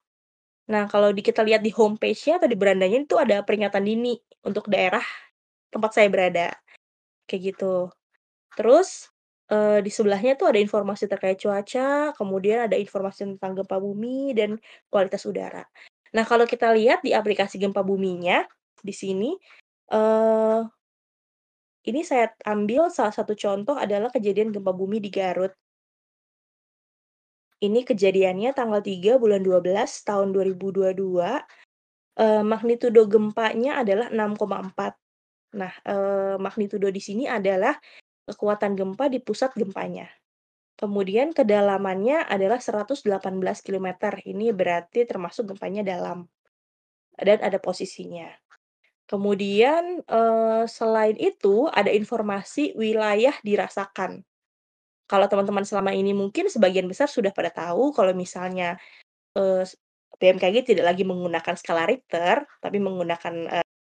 [0.69, 4.65] Nah, kalau di kita lihat di homepage-nya atau di berandanya itu ada peringatan dini untuk
[4.65, 5.03] daerah
[5.73, 6.47] tempat saya berada,
[7.29, 7.89] kayak gitu.
[8.57, 9.09] Terus,
[9.51, 14.57] eee, di sebelahnya tuh ada informasi terkait cuaca, kemudian ada informasi tentang gempa bumi dan
[14.93, 15.65] kualitas udara.
[16.15, 18.45] Nah, kalau kita lihat di aplikasi gempa buminya,
[18.83, 19.31] di sini,
[19.93, 20.61] eee
[21.85, 25.53] ini saya ambil salah satu contoh adalah kejadian gempa bumi di Garut.
[27.65, 31.41] Ini kejadiannya tanggal 3 bulan 12 tahun 2022,
[32.21, 34.93] eee, magnitudo gempanya adalah 6,4.
[35.59, 37.75] Nah, eee, magnitudo di sini adalah
[38.29, 40.07] kekuatan gempa di pusat gempanya.
[40.81, 46.27] Kemudian kedalamannya adalah 118 kilometer, ini berarti termasuk gempanya dalam,
[47.19, 48.29] dan ada posisinya.
[49.11, 54.25] Kemudian, eee, selain itu ada informasi wilayah dirasakan.
[55.09, 58.77] Kalau teman-teman selama ini mungkin sebagian besar sudah pada tahu kalau misalnya,
[59.37, 59.77] eee, s
[60.21, 63.35] BMKG tidak lagi menggunakan skala Richter, tapi menggunakan,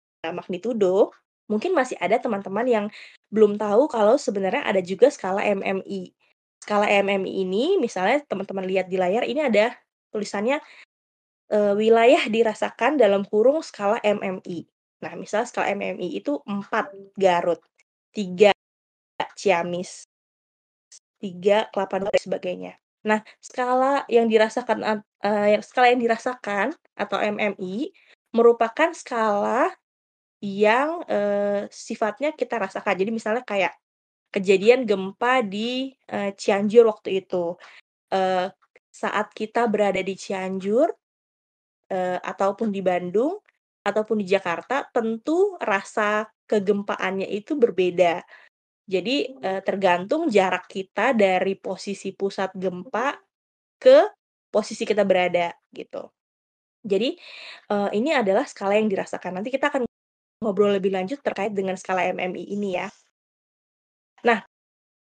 [0.08, 1.12] eee, magnitudo,
[1.52, 2.86] mungkin masih ada teman-teman yang
[3.34, 6.12] belum tahu kalau sebenarnya ada juga skala MMI.
[6.64, 9.76] Skala MMI ini misalnya teman-teman lihat di layar ini ada
[10.14, 10.60] tulisannya,
[11.54, 14.66] eee, wilayah dirasakan dalam kurung skala MMI.
[15.06, 17.62] Nah, misal skala MMI itu 4 Garut,
[18.16, 18.52] 3
[19.38, 20.06] Ciamis,
[21.22, 22.74] 3 Kelapa dan sebagainya.
[23.08, 24.80] Nah, skala yang dirasakan
[25.26, 27.90] eee, skala yang dirasakan atau MMI
[28.36, 29.72] merupakan skala
[30.44, 32.96] yang, eee, sifatnya kita rasakan.
[32.98, 33.74] Jadi misalnya kayak
[34.34, 37.56] kejadian gempa di, eee, Cianjur waktu itu,
[38.14, 38.50] eee,
[38.94, 40.90] saat kita berada di Cianjur,
[41.92, 43.40] eee, ataupun di Bandung,
[43.88, 48.22] ataupun di Jakarta, tentu rasa kegempaannya itu berbeda.
[48.88, 53.20] Jadi, eee, tergantung jarak kita dari posisi pusat gempa
[53.82, 54.08] ke
[54.54, 56.08] posisi kita berada, gitu.
[56.86, 57.16] Jadi,
[57.72, 59.40] eee, ini adalah skala yang dirasakan.
[59.42, 59.84] Nanti kita akan
[60.44, 62.90] ngobrol lebih lanjut terkait dengan skala MMI ini ya.
[64.26, 64.42] Nah,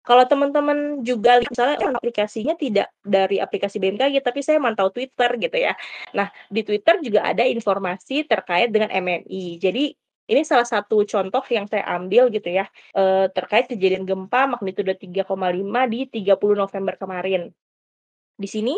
[0.06, 5.74] kalau teman-teman juga misalnya aplikasinya tidak dari aplikasi BMKG, tapi saya mantau Twitter gitu ya.
[6.16, 9.58] Nah, di Twitter juga ada informasi terkait dengan MMI.
[9.60, 9.94] Jadi,
[10.30, 12.66] ini salah satu contoh yang saya ambil gitu ya,
[12.96, 17.50] eee, terkait kejadian gempa magnitudo 3,5 di 30 November kemarin.
[18.40, 18.72] Di sini,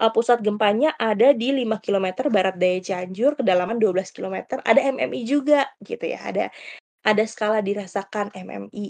[0.00, 5.22] eee, pusat gempanya ada di 5 kilometer barat daya Cianjur, kedalaman 12 kilometer, ada MMI
[5.28, 6.44] juga gitu ya, ada
[7.06, 8.86] ada skala dirasakan MMI,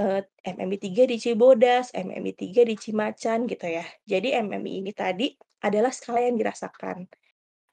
[0.00, 3.84] eee, MMI 3 di Cibodas, MMI 3 di Cimacan gitu ya.
[4.08, 5.32] Jadi MMI ini tadi
[5.64, 7.06] adalah skala yang dirasakan.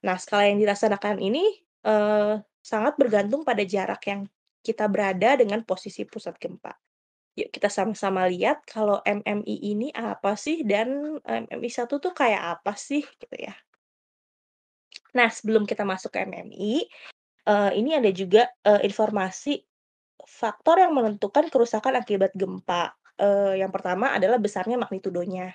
[0.06, 1.44] Nah, skala yang dirasakan ini,
[1.86, 4.28] eee, sangat bergantung pada jarak yang
[4.64, 6.72] kita berada dengan posisi pusat gempa.
[7.38, 12.74] Yuk kita sama-sama lihat kalau MMI ini apa sih dan MMI 1 tuh kayak apa
[12.78, 13.54] sih gitu ya.
[15.16, 16.86] Nah, sebelum kita masuk ke MMI,
[17.48, 19.58] eee, ini ada juga, eee, informasi
[20.26, 22.94] faktor yang menentukan kerusakan akibat gempa.
[23.20, 25.52] Eee, yang pertama adalah besarnya magnitudonya.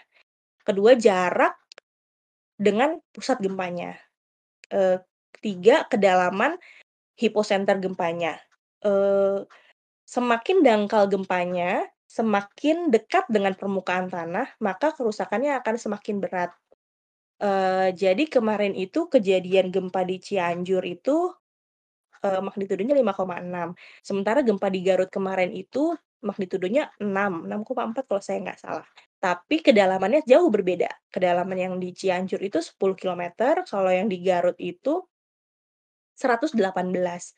[0.66, 1.56] Kedua, jarak
[2.60, 3.98] dengan pusat gempanya.
[4.72, 5.02] Eee,
[5.36, 6.58] ketiga, kedalaman
[7.20, 8.40] hiposenter gempanya.
[8.86, 9.46] Eee,
[10.08, 16.52] semakin dangkal gempanya, semakin dekat dengan permukaan tanah, maka kerusakannya akan semakin berat.
[17.44, 21.34] Eee, jadi kemarin itu kejadian gempa di Cianjur itu,
[22.26, 23.70] eee, magnitudonya 5,6.
[24.06, 28.88] Sementara gempa di Garut kemarin itu magnitudonya 6, 6,4 kalau saya nggak salah.
[29.22, 30.90] Tapi kedalamannya jauh berbeda.
[31.14, 35.04] Kedalaman yang di Cianjur itu 10 kilometer, kalau yang di Garut itu
[36.18, 37.36] 118.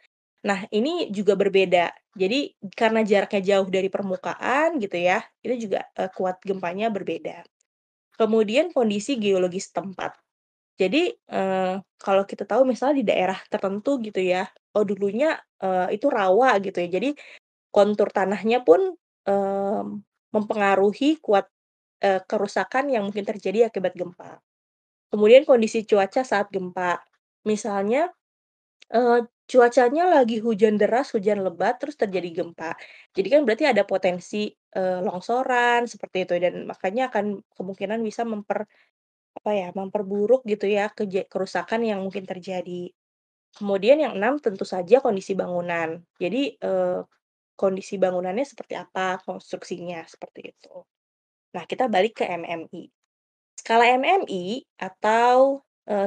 [0.48, 1.92] Nah, ini juga berbeda.
[2.16, 7.44] Jadi karena jaraknya jauh dari permukaan gitu ya, itu juga, eee, kuat gempanya berbeda.
[8.18, 10.18] Kemudian kondisi geologis tempat.
[10.80, 14.48] Jadi, eee, kalau kita tahu misalnya di daerah tertentu gitu ya,
[14.78, 17.10] oh dulunya, eee, itu rawa gitu ya, jadi
[17.74, 18.96] kontur tanahnya pun,
[20.36, 21.48] mempengaruhi kuat
[22.04, 24.40] eee, kerusakan yang mungkin terjadi akibat gempa.
[25.14, 27.02] Kemudian kondisi cuaca saat gempa.
[27.48, 28.12] Misalnya
[29.48, 32.76] Cuacanya lagi hujan deras, hujan lebat, terus terjadi gempa.
[33.16, 38.68] Jadi kan berarti ada potensi, eee, longsoran seperti itu dan makanya akan kemungkinan bisa memper
[39.38, 42.92] apa ya, memperburuk gitu ya keja kerusakan yang mungkin terjadi.
[43.58, 46.02] Kemudian yang 6 tentu saja kondisi bangunan.
[46.22, 47.00] Jadi, eee,
[47.60, 50.76] kondisi bangunannya seperti apa, konstruksinya, seperti itu.
[51.56, 52.90] Nah, kita balik ke MMI.
[53.60, 55.62] Skala MMI atau,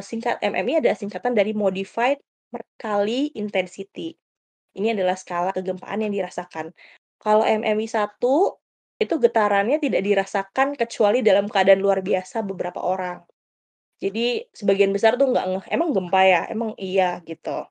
[0.05, 2.21] singkat MMI adalah singkatan dari Modified
[2.53, 4.11] Mercalli Intensity.
[4.75, 6.75] Ini adalah skala kegempaan yang dirasakan.
[7.23, 8.59] Kalau MMI 1,
[9.01, 13.23] itu getarannya tidak dirasakan kecuali dalam keadaan luar biasa beberapa orang.
[14.03, 16.43] Jadi sebagian besar tuh nggak ngeh, "Emang gempa ya?
[16.51, 17.67] Emang iya?" Gitu.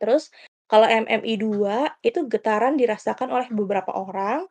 [0.00, 0.30] Terus
[0.70, 4.46] kalau MMI 2, itu getaran dirasakan oleh beberapa orang,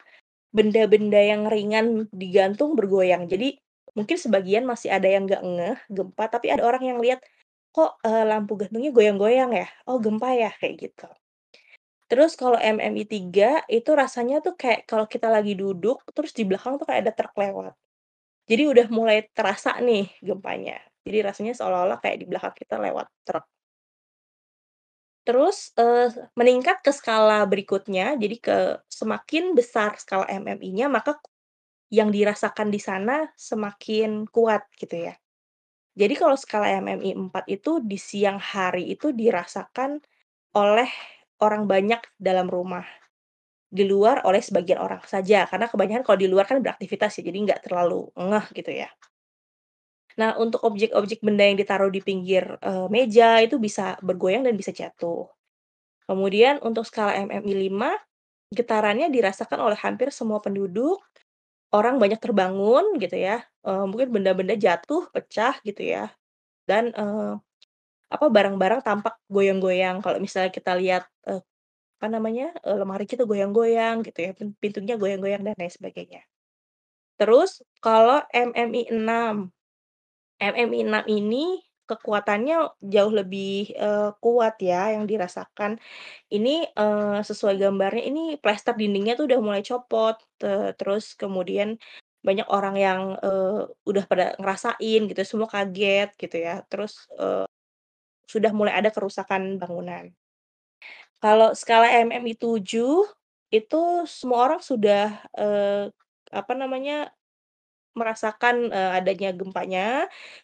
[0.56, 3.28] benda-benda yang ringan digantung bergoyang.
[3.30, 3.58] Jadi
[3.98, 7.22] mungkin sebagian masih ada yang nggak ngeh gempa, tapi ada orang yang lihat,
[7.76, 9.68] "Kok, eee, lampu gantungnya goyang-goyang ya?
[9.90, 11.08] Oh gempa ya?" Kayak gitu.
[12.12, 16.78] Terus kalau MMI 3, itu rasanya tuh kayak kalau kita lagi duduk, terus di belakang
[16.80, 17.74] tuh kayak ada truk lewat.
[18.50, 20.78] Jadi udah mulai terasa nih gempanya.
[21.08, 23.46] Jadi rasanya seolah-olah kayak di belakang kita lewat truk.
[25.28, 28.58] Terus, eee, meningkat ke skala berikutnya, jadi ke
[28.92, 31.16] semakin besar skala MMI-nya, maka
[31.94, 35.16] yang dirasakan di sana semakin kuat gitu ya.
[35.94, 40.02] Jadi kalau skala MMI 4 itu di siang hari itu dirasakan
[40.58, 40.90] oleh
[41.42, 42.86] orang banyak dalam rumah.
[43.70, 47.38] Di luar oleh sebagian orang saja, karena kebanyakan kalau di luar kan beraktivitas ya, jadi
[47.46, 48.90] nggak terlalu ngeh gitu ya.
[50.20, 54.70] Nah, untuk objek-objek benda yang ditaruh di pinggir, eee, meja itu bisa bergoyang dan bisa
[54.70, 55.26] jatuh.
[56.10, 57.94] Kemudian untuk skala MMI 5,
[58.54, 61.02] getarannya dirasakan oleh hampir semua penduduk,
[61.76, 66.12] orang banyak terbangun gitu ya, eee, mungkin benda-benda jatuh, pecah gitu ya,
[66.70, 67.34] dan, eee,
[68.14, 70.02] apa, barang-barang tampak goyang-goyang.
[70.06, 71.42] Kalau misalnya kita lihat, eee,
[72.02, 76.22] apa namanya, eee, lemari kita goyang-goyang gitu ya, pin pintunya goyang-goyang dan lain sebagainya.
[77.20, 79.50] Terus kalau MMI 6.
[80.42, 81.60] MMI 6 ini
[81.90, 82.56] kekuatannya
[82.94, 85.78] jauh lebih, eee, kuat ya yang dirasakan.
[86.34, 91.78] Ini, eee, sesuai gambarnya ini plester dindingnya tuh udah mulai copot, te terus kemudian
[92.28, 96.64] banyak orang yang, eee, udah pada ngerasain gitu, semua kaget gitu ya.
[96.72, 97.46] Terus, eee,
[98.30, 100.14] sudah mulai ada kerusakan bangunan.
[101.22, 103.06] Kalau skala MMI 7,
[103.54, 105.88] itu semua orang sudah, eee,
[106.34, 107.14] apa namanya,
[107.98, 109.88] merasakan, eee, adanya gempanya,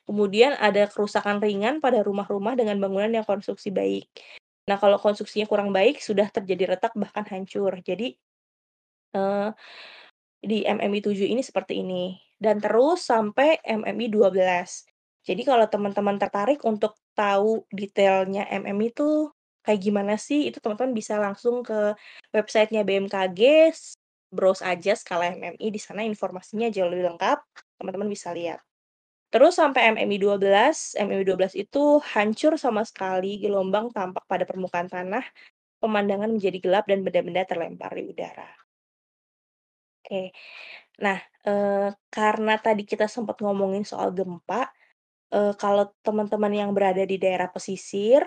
[0.08, 4.06] kemudian ada kerusakan ringan pada rumah-rumah dengan bangunan yang konstruksi baik.
[4.70, 7.74] Nah, kalau konstruksinya kurang baik, sudah terjadi retak bahkan hancur.
[7.86, 8.16] Jadi,
[9.16, 9.50] eee,
[10.44, 14.86] di MMI 7 ini seperti ini, dan terus sampai MMI 12.
[15.28, 19.32] Jadi kalau teman-teman tertarik untuk tahu detailnya MMI itu
[19.66, 21.94] kayak gimana sih, itu teman-teman bisa langsung ke
[22.36, 23.42] website-nya BMKG,
[24.34, 27.40] browse aja skala MMI, di sana informasinya jauh lebih lengkap,
[27.82, 28.62] teman-teman bisa lihat.
[29.34, 35.26] Terus sampai MMI 12, MMI 12 itu hancur sama sekali, gelombang tampak pada permukaan tanah,
[35.84, 38.50] pemandangan menjadi gelap dan benda-benda terlempar di udara.
[40.06, 40.32] Oke.
[41.04, 44.70] Nah, eee, karena tadi kita sempat ngomongin soal gempa,
[45.34, 48.24] eee, kalau teman-teman yang berada di daerah pesisir,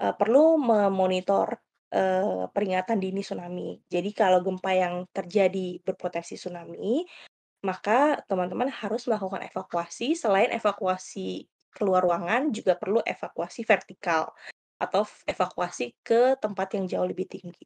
[0.00, 1.58] eee, perlu memonitor,
[1.94, 3.68] eee, peringatan dini tsunami.
[3.94, 7.06] Jadi kalau gempa yang terjadi berpotensi tsunami,
[7.68, 14.22] maka teman-teman harus melakukan evakuasi, selain evakuasi keluar ruangan, juga perlu evakuasi vertikal
[14.84, 17.64] atau evakuasi ke tempat yang jauh lebih tinggi.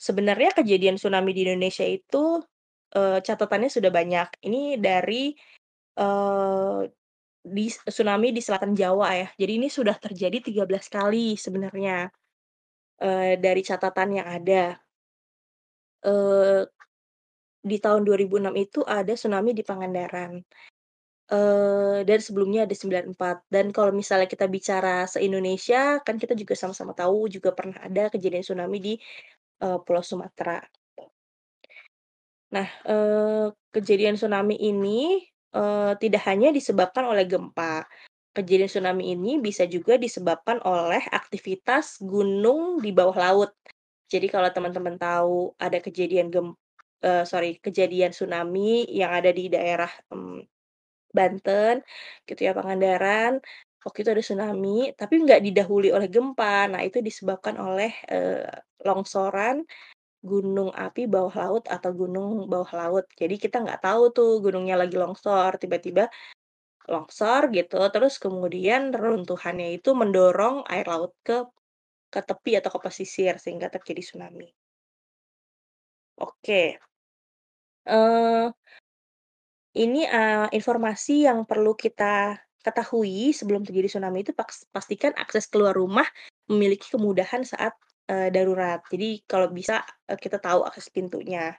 [0.00, 2.42] Sebenarnya kejadian tsunami di Indonesia itu,
[2.96, 4.28] eee, catatannya sudah banyak.
[4.42, 5.30] Ini dari,
[5.98, 6.80] eee,
[7.42, 9.28] di tsunami di selatan Jawa ya.
[9.38, 12.10] Jadi ini sudah terjadi 13 kali sebenarnya,
[13.02, 14.78] eee, dari catatan yang ada.
[16.02, 16.66] Eee,
[17.62, 20.42] di tahun 2006 itu ada tsunami di Pangandaran,
[21.32, 23.36] eee, dan sebelumnya ada 94.
[23.50, 28.44] Dan kalau misalnya kita bicara se-Indonesia, kan kita juga sama-sama tahu juga pernah ada kejadian
[28.46, 28.94] tsunami di,
[29.64, 30.60] eee, Pulau Sumatera.
[32.52, 35.24] Nah, eee, kejadian tsunami ini,
[35.56, 37.84] eee, tidak hanya disebabkan oleh gempa.
[38.36, 43.52] Kejadian tsunami ini bisa juga disebabkan oleh aktivitas gunung di bawah laut.
[44.08, 46.56] Jadi kalau teman-teman tahu ada kejadian gem
[47.04, 50.48] eee, sorry, kejadian tsunami yang ada di daerah, mmm,
[51.12, 51.80] Banten,
[52.28, 53.40] gitu ya, Pangandaran,
[53.84, 56.68] waktu itu ada tsunami, tapi nggak didahului oleh gempa.
[56.72, 58.44] Nah, itu disebabkan oleh, eee,
[58.86, 59.64] longsoran
[60.22, 63.04] gunung api bawah laut atau gunung bawah laut.
[63.18, 66.06] Jadi kita nggak tahu tuh gunungnya lagi longsor, tiba-tiba
[66.92, 71.36] longsor gitu, terus kemudian reruntuhannya itu mendorong air laut ke
[72.14, 74.48] ke tepi atau ke pesisir sehingga terjadi tsunami.
[76.18, 76.78] Oke.
[77.86, 78.52] Eee
[79.76, 84.32] ini, eee, informasi yang perlu kita ketahui sebelum terjadi tsunami itu
[84.70, 86.04] pastikan akses keluar rumah
[86.46, 87.72] memiliki kemudahan saat,
[88.12, 88.84] eee, darurat.
[88.92, 89.80] Jadi kalau bisa,
[90.12, 91.56] eee, kita tahu akses pintunya.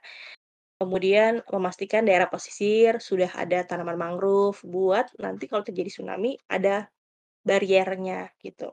[0.84, 6.86] Kemudian memastikan daerah pesisir sudah ada tanaman mangrove buat nanti kalau terjadi tsunami ada
[7.48, 8.72] bariernya gitu.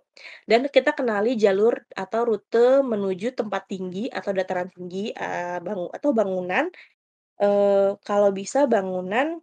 [0.49, 6.12] Dan kita kenali jalur atau rute menuju tempat tinggi atau dataran tinggi, eee, bangu atau
[6.16, 6.66] bangunan,
[7.41, 9.39] eee, kalau bisa bangunan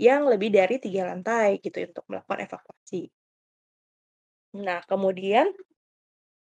[0.00, 3.10] yang lebih dari 3 lantai gitu untuk melakukan evakuasi.
[4.66, 5.46] Nah, kemudian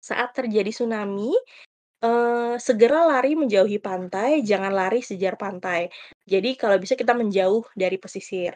[0.02, 1.32] saat terjadi tsunami,
[2.04, 5.88] eee, segera lari menjauhi pantai, jangan lari sejar pantai.
[6.32, 8.54] Jadi kalau bisa kita menjauh dari pesisir.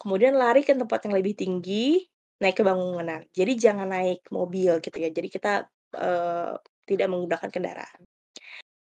[0.00, 2.04] Kemudian lari ke tempat yang lebih tinggi,
[2.42, 3.22] naik ke bangunan.
[3.34, 5.10] Jadi jangan naik mobil gitu ya.
[5.12, 5.52] Jadi kita,
[5.96, 6.54] eee,
[6.88, 8.00] tidak menggunakan kendaraan.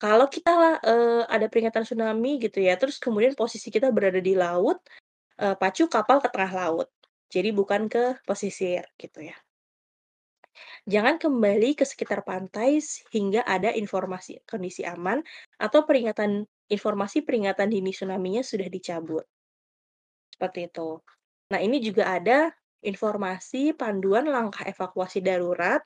[0.02, 4.78] Kalau kita, eee, ada peringatan tsunami gitu ya, terus kemudian posisi kita berada di laut,
[5.40, 6.88] eee, pacu kapal ke tengah laut.
[7.32, 9.36] Jadi bukan ke pesisir gitu ya.
[10.86, 15.18] Jangan kembali ke sekitar pantai s hingga ada informasi kondisi aman
[15.58, 19.24] atau peringatan informasi peringatan dini tsunami-nya sudah dicabut.
[20.32, 21.00] Seperti itu.
[21.52, 22.50] Nah, ini juga ada
[22.84, 25.80] informasi panduan langkah evakuasi darurat,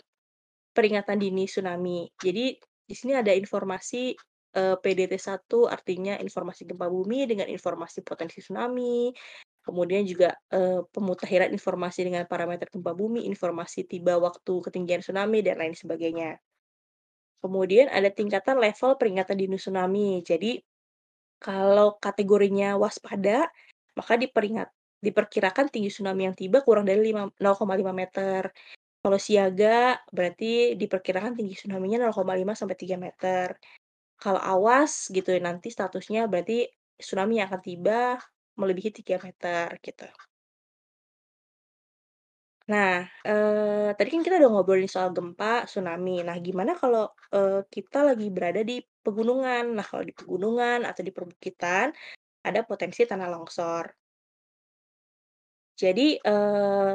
[0.75, 2.09] peringatan dini tsunami.
[2.19, 2.57] Jadi
[2.87, 4.15] di sini ada informasi,
[4.57, 9.13] eee, PDT-1 artinya informasi gempa bumi dengan informasi potensi tsunami,
[9.67, 15.57] kemudian juga, eee, pemutakhiran informasi dengan parameter gempa bumi, informasi tiba waktu ketinggian tsunami, dan
[15.61, 16.41] lain sebagainya.
[17.41, 20.21] Kemudian ada tingkatan level peringatan dini tsunami.
[20.21, 20.61] Jadi,
[21.41, 23.49] kalau kategorinya waspada,
[23.97, 24.69] maka diperingat
[25.01, 28.53] diperkirakan tinggi tsunami yang tiba kurang dari lima 0,5 meter.
[29.05, 33.57] Kalau siaga, berarti diperkirakan tinggi tsunami-nya 0,5 sampai 3 meter.
[34.21, 36.69] Kalau awas gitu nanti statusnya berarti
[37.01, 38.21] tsunami yang akan tiba
[38.61, 40.07] melebihi 3 meter gitu.
[42.71, 42.93] Nah,
[43.27, 46.21] eee, tadi kan kita udah ngobrolin soal gempa, tsunami.
[46.27, 47.03] Nah, gimana kalau,
[47.35, 49.65] eee, kita lagi berada di pegunungan?
[49.77, 51.87] Nah, kalau di pegunungan atau di perbukitan,
[52.49, 53.87] ada potensi tanah longsor.
[55.81, 56.93] Jadi, eee,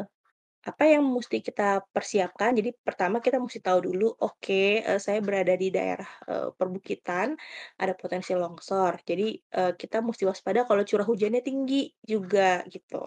[0.65, 5.53] apa yang musti kita persiapkan, jadi pertama kita musti tahu dulu, oke, eee, saya berada
[5.53, 7.37] di daerah, eee, perbukitan,
[7.81, 8.93] ada potensi longsor.
[9.05, 13.05] Jadi, eee, kita musti waspada kalau curah hujannya tinggi juga, gitu.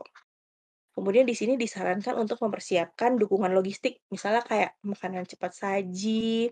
[0.97, 6.51] Kemudian di sini disarankan untuk mempersiapkan dukungan logistik, misalnya kayak makanan cepat saji,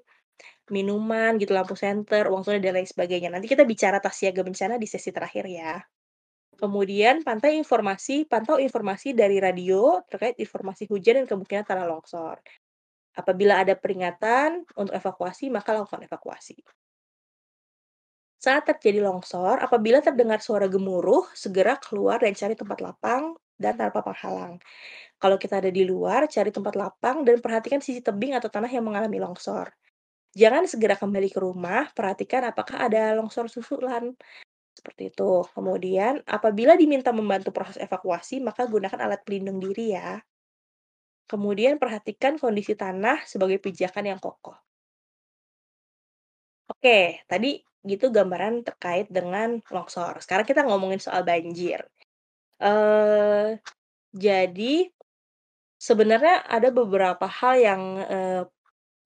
[0.75, 3.29] minuman gitu, lampu senter, uang tunai, dan lain sebagainya.
[3.35, 5.81] Nanti kita bicara tas siaga bencana di sesi terakhir ya.
[6.57, 12.41] Kemudian pantai informasi pantau informasi dari radio terkait informasi hujan dan kemungkinan tanah longsor.
[13.17, 16.57] Apabila ada peringatan untuk evakuasi, maka lakukan evakuasi.
[18.37, 24.05] Saat terjadi longsor, apabila terdengar suara gemuruh, segera keluar dan cari tempat lapang dan tanpa
[24.05, 24.61] penghalang.
[25.17, 28.85] Kalau kita ada di luar, cari tempat lapang dan perhatikan sisi tebing atau tanah yang
[28.85, 29.73] mengalami longsor.
[30.37, 34.13] Jangan segera kembali ke rumah, perhatikan apakah ada longsor susulan.
[34.87, 35.43] Seperti itu.
[35.51, 40.23] Kemudian, apabila diminta membantu proses evakuasi, maka gunakan alat pelindung diri ya.
[41.31, 44.57] Kemudian perhatikan kondisi tanah sebagai pijakan yang kokoh.
[46.71, 50.19] Oke, tadi gitu gambaran terkait dengan longsor.
[50.19, 51.87] Sekarang kita ngomongin soal banjir.
[52.63, 53.59] Eee,
[54.17, 54.91] jadi
[55.79, 58.43] sebenarnya ada beberapa hal yang, eee,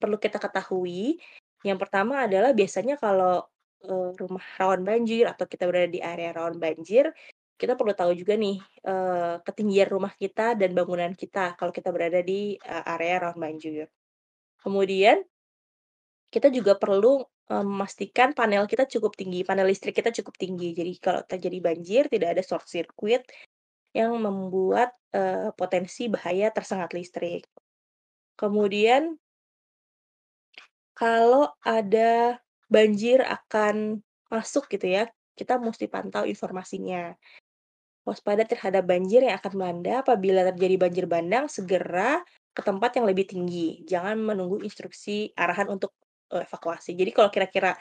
[0.01, 1.18] perlu kita ketahui.
[1.66, 3.49] Yang pertama adalah biasanya kalau,
[3.85, 7.11] eee, rumah rawan banjir atau kita berada di area rawan banjir,
[7.61, 8.57] kita perlu tahu juga nih,
[8.87, 13.87] eee, ketinggian rumah kita dan bangunan kita kalau kita berada di, eee, area rawan banjir.
[14.62, 15.24] Kemudian
[16.31, 20.70] kita juga perlu, memastikan panel kita cukup tinggi, panel listrik kita cukup tinggi.
[20.70, 23.26] Jadi kalau terjadi banjir tidak ada short circuit
[23.97, 24.95] yang membuat,
[25.59, 27.47] potensi bahaya tersengat listrik.
[28.39, 29.16] Kemudian
[30.99, 34.00] kalau ada banjir akan
[34.32, 35.04] masuk gitu ya,
[35.38, 37.14] kita musti pantau informasinya.
[38.08, 42.24] Waspada terhadap banjir yang akan melanda, apabila terjadi banjir bandang, segera
[42.56, 43.84] ke tempat yang lebih tinggi.
[43.86, 45.92] Jangan menunggu instruksi arahan untuk,
[46.32, 46.96] eee, evakuasi.
[46.98, 47.76] Jadi kalau kira-kira,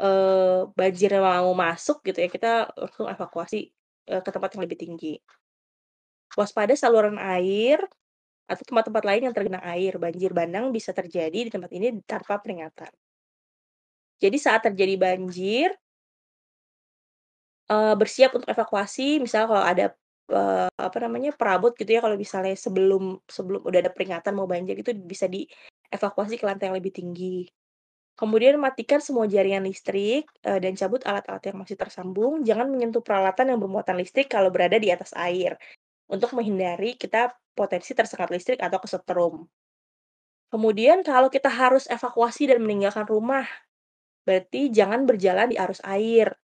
[0.00, 3.58] eee, banjirnya mau masuk gitu ya, kita langsung evakuasi,
[4.10, 5.14] eee, ke tempat yang lebih tinggi.
[6.40, 7.78] Waspada saluran air
[8.52, 9.94] atau tempat-tempat lain yang tergenang air.
[10.04, 12.92] Banjir bandang bisa terjadi di tempat ini tanpa peringatan.
[14.22, 15.70] Jadi saat terjadi banjir
[17.68, 19.86] eee, bersiap untuk evakuasi, misalnya kalau ada
[20.32, 24.80] eee, apa namanya, perabot gitu ya kalau misalnya sebelum sebelum udah ada peringatan mau banjir
[24.80, 27.44] itu bisa dievakuasi ke lantai yang lebih tinggi.
[28.18, 33.52] Kemudian matikan semua jaringan listrik, eee, dan cabut alat-alat yang masih tersambung, jangan menyentuh peralatan
[33.56, 35.56] yang bermuatan listrik kalau berada di atas air,
[36.10, 39.48] untuk menghindari kita potensi tersengat listrik atau kesetrum.
[40.52, 43.44] Kemudian kalau kita harus evakuasi dan meninggalkan rumah,
[44.28, 46.36] berarti jangan berjalan di arus air,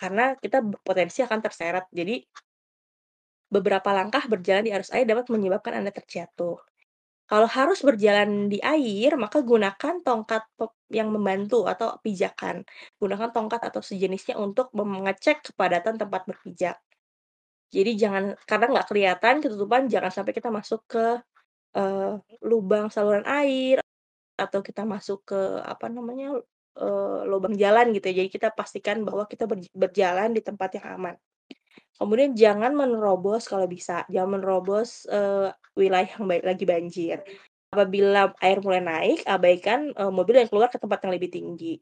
[0.00, 1.84] karena kita berpotensi akan terseret.
[1.92, 2.24] Jadi
[3.52, 6.56] beberapa langkah berjalan di arus air dapat menyebabkan Anda terjatuh.
[7.26, 10.46] Kalau harus berjalan di air, maka gunakan tongkat
[10.94, 12.62] yang membantu atau pijakan.
[13.02, 16.78] Gunakan tongkat atau sejenisnya untuk mengecek kepadatan tempat berpijak.
[17.74, 21.18] Jadi jangan karena nggak kelihatan ketutupan, jangan sampai kita masuk ke,
[21.78, 22.14] eee,
[22.46, 23.82] lubang saluran air,
[24.38, 26.38] atau kita masuk ke, apa namanya,
[26.78, 28.14] eee, lubang jalan gitu ya.
[28.24, 31.14] Jadi kita pastikan bahwa kita berj berjalan di tempat yang aman.
[32.00, 37.18] Kemudian jangan menerobos kalau bisa, jangan menerobos, eee, wilayah yang ba lagi banjir.
[37.74, 41.74] Apabila air mulai naik, abaikan, eee, mobil yang keluar ke tempat yang lebih tinggi.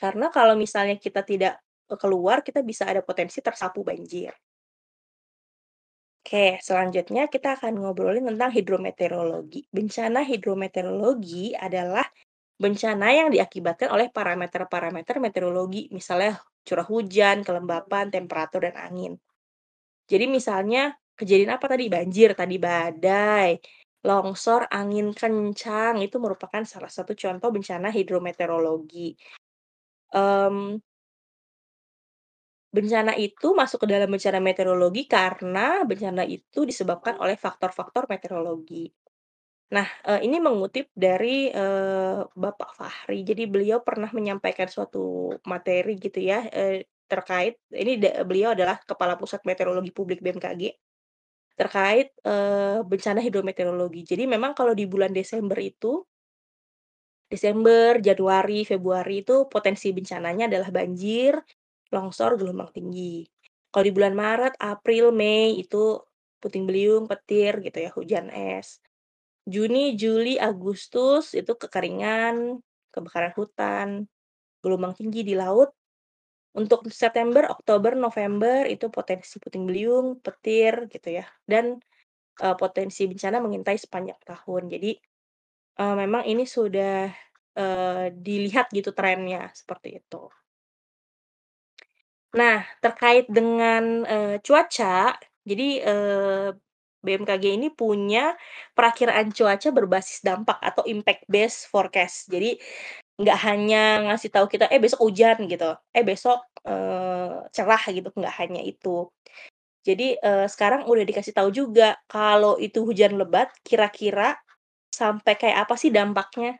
[0.00, 1.54] Karena kalau misalnya kita tidak,
[2.00, 4.32] keluar, kita bisa ada potensi tersapu banjir.
[6.22, 9.66] Oke, selanjutnya kita akan ngobrolin tentang hidrometeorologi.
[9.76, 12.06] Bencana hidrometeorologi adalah
[12.62, 19.12] bencana yang diakibatkan oleh parameter-parameter meteorologi, misalnya curah hujan, kelembapan, temperatur, dan angin.
[20.06, 21.84] Jadi misalnya kejadian apa tadi?
[21.90, 23.58] Banjir tadi, badai,
[24.06, 29.18] longsor, angin kencang, itu merupakan salah satu contoh bencana hidrometeorologi.
[30.14, 30.92] Mmm
[32.72, 38.88] bencana itu masuk ke dalam bencana meteorologi karena bencana itu disebabkan oleh faktor-faktor meteorologi.
[39.72, 43.24] Nah, eee, ini mengutip dari, eee, Bapak Fahri.
[43.24, 49.44] Jadi beliau pernah menyampaikan suatu materi gitu ya, eee, terkait ini beliau adalah Kepala Pusat
[49.48, 50.62] Meteorologi Publik BMKG,
[51.60, 52.08] terkait,
[52.90, 54.02] bencana hidrometeorologi.
[54.08, 56.04] Jadi memang kalau di bulan Desember itu
[57.32, 61.32] Desember, Januari, Februari itu potensi bencananya adalah banjir,
[61.94, 63.24] longsor, gelombang tinggi.
[63.72, 65.96] Kalau di bulan Maret, April, Mei itu
[66.42, 68.68] puting beliung, petir gitu ya, hujan es.
[69.46, 72.62] Juni, Juli, Agustus itu kekeringan,
[72.94, 73.88] kebakaran hutan,
[74.62, 75.70] gelombang tinggi di laut.
[76.56, 81.78] Untuk September, Oktober, November itu potensi puting beliung, petir gitu ya, dan,
[82.42, 84.62] eee, potensi bencana mengintai sepanjang tahun.
[84.74, 84.90] Jadi,
[85.80, 87.10] eee, memang ini sudah,
[87.58, 90.28] eee, dilihat gitu trennya, seperti itu.
[92.38, 96.48] Nah, terkait dengan, eee, cuaca, jadi, eee,
[97.04, 98.34] BMKG ini punya
[98.78, 102.30] perakiraan cuaca berbasis dampak atau impact based forecast.
[102.32, 102.56] Jadi
[103.20, 108.34] nggak hanya ngasih tahu kita, "Eh, besok hujan," gitu, "Eh, besok, eee, cerah," gitu, nggak
[108.42, 109.08] hanya itu.
[109.86, 114.36] Jadi, eee, sekarang udah dikasih tahu juga kalau itu hujan lebat kira-kira
[114.94, 116.58] sampai kayak apa sih dampaknya,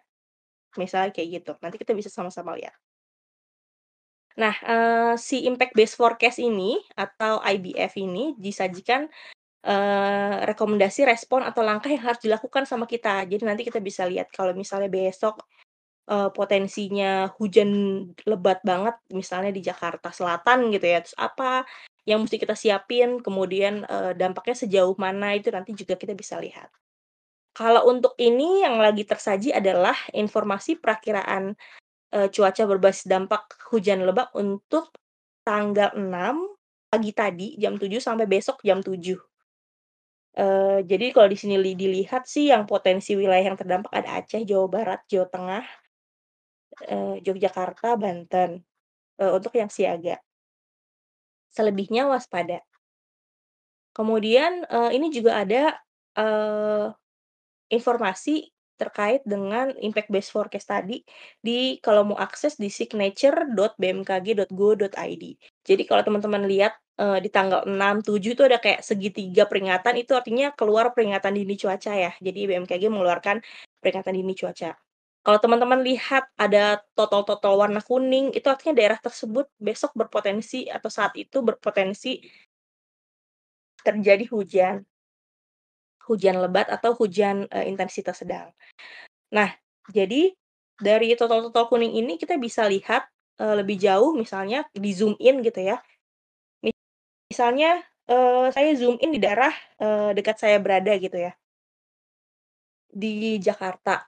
[0.81, 1.53] misalnya kayak gitu.
[1.65, 2.75] Nanti kita bisa sama-sama lihat.
[4.41, 9.05] Nah, eee, si impact based forecast ini atau IBF ini disajikan,
[9.67, 13.25] eee, rekomendasi respon atau langkah yang harus dilakukan sama kita.
[13.31, 15.43] Jadi nanti kita bisa lihat kalau misalnya besok,
[16.11, 17.71] eee, potensinya hujan
[18.29, 21.65] lebat banget misalnya di Jakarta Selatan gitu ya, terus apa
[22.09, 26.71] yang mesti kita siapin, kemudian, eee, dampaknya sejauh mana itu nanti juga kita bisa lihat.
[27.53, 31.57] Kalau untuk ini yang lagi tersaji adalah informasi perakiraan
[32.15, 33.45] Eee, cuaca berbasis dampak
[33.75, 34.93] hujan lebat untuk
[35.45, 36.37] tanggal 6
[36.93, 39.19] pagi tadi jam 7 sampai besok jam 7.
[40.33, 44.41] Eee, jadi kalau di sini li dilihat sih yang potensi wilayah yang terdampak ada Aceh,
[44.49, 45.65] Jawa Barat, Jawa Tengah,
[46.91, 48.51] eee, Yogyakarta, Banten,
[49.21, 50.17] eee, untuk yang siaga.
[51.57, 52.65] Selebihnya waspada.
[53.97, 55.77] Kemudian, eee, ini juga ada,
[56.17, 56.87] eee,
[57.75, 61.05] informasi terkait dengan impact based forecast tadi
[61.41, 65.25] di kalau mau akses di signature.bmkg.go.id.
[65.69, 70.13] Jadi kalau teman-teman lihat, eee, di tanggal 6, 7 itu ada kayak segitiga peringatan, itu
[70.17, 72.13] artinya keluar peringatan dini cuaca ya.
[72.21, 73.41] Jadi BMKG mengeluarkan
[73.83, 74.77] peringatan dini cuaca.
[75.23, 81.15] Kalau teman-teman lihat ada totol-totol warna kuning, itu artinya daerah tersebut besok berpotensi atau saat
[81.15, 82.19] itu berpotensi
[83.85, 84.87] terjadi hujan.
[86.09, 88.51] Hujan lebat atau hujan, eee, intensitas sedang.
[89.35, 89.51] Nah,
[89.93, 90.33] jadi
[90.81, 93.07] dari totol-totol kuning ini kita bisa lihat,
[93.41, 95.79] eee, lebih jauh misalnya di-zoom in gitu ya.
[97.33, 97.81] Misalnya,
[98.13, 101.33] eee, saya zoom in di daerah, eee, dekat saya berada gitu ya.
[102.93, 104.05] Di Jakarta.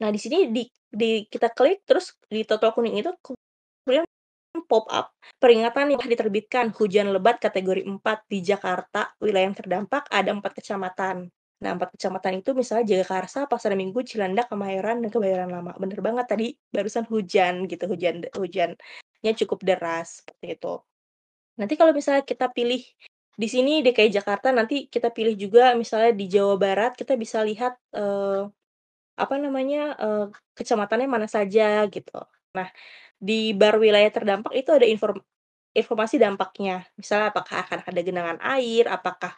[0.00, 4.08] Nah, di sini di di kita klik terus di totol kuning itu kemudian
[4.66, 10.32] pop up peringatan yang diterbitkan hujan lebat kategori 4 di Jakarta, wilayah yang terdampak ada
[10.34, 11.28] 4 kecamatan.
[11.62, 15.72] Nah, 4 kecamatan itu misalnya Jagakarsa, Pasar Minggu, Cilandak, Kemayoran, dan Kebayoran Lama.
[15.76, 20.80] Bener banget tadi barusan hujan gitu, hujan hujannya cukup deras seperti itu.
[21.58, 22.82] Nanti kalau misalnya kita pilih
[23.40, 27.74] di sini DKI Jakarta, nanti kita pilih juga misalnya di Jawa Barat, kita bisa lihat,
[27.96, 28.44] eee,
[29.18, 30.26] apa namanya, eee,
[30.58, 32.18] kecamatannya mana saja gitu.
[32.56, 32.68] Nah,
[33.20, 35.20] di bar wilayah terdampak itu ada inform
[35.76, 36.84] informasi dampaknya.
[37.00, 39.32] Misalnya apakah akan ada genangan air, apakah,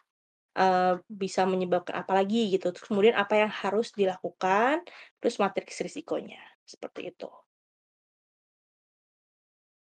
[0.58, 4.82] eee, bisa menyebabkan apa lagi gitu, terus kemudian apa yang harus dilakukan,
[5.22, 7.28] terus matriks risikonya, seperti itu.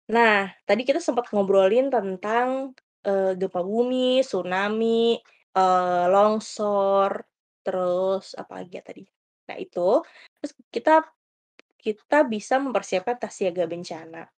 [0.08, 2.72] Nah, tadi kita sempat ngobrolin tentang,
[3.04, 5.20] eee, gempa bumi, tsunami,
[5.52, 7.28] eee, longsor,
[7.60, 9.04] terus apa lagi ya tadi?
[9.52, 10.00] Nah itu,
[10.40, 11.04] terus kita
[11.80, 14.28] kita bisa mempersiapkan tas siaga bencana.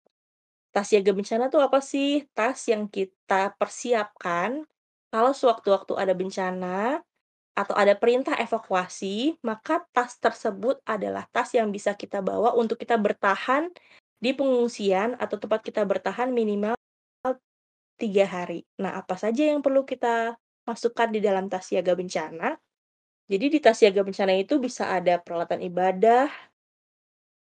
[0.74, 2.24] Tas siaga bencana tuh apa sih?
[2.36, 4.64] Tas yang kita persiapkan
[5.12, 7.02] kalau sewaktu-waktu ada bencana
[7.58, 12.96] atau ada perintah evakuasi, maka tas tersebut adalah tas yang bisa kita bawa untuk kita
[13.00, 13.68] bertahan
[14.20, 16.76] di pengungsian atau tempat kita bertahan minimal
[17.96, 18.64] tiga hari.
[18.80, 22.56] Nah, apa saja yang perlu kita masukkan di dalam tas siaga bencana?
[23.28, 26.28] Jadi di tas siaga bencana itu bisa ada peralatan ibadah,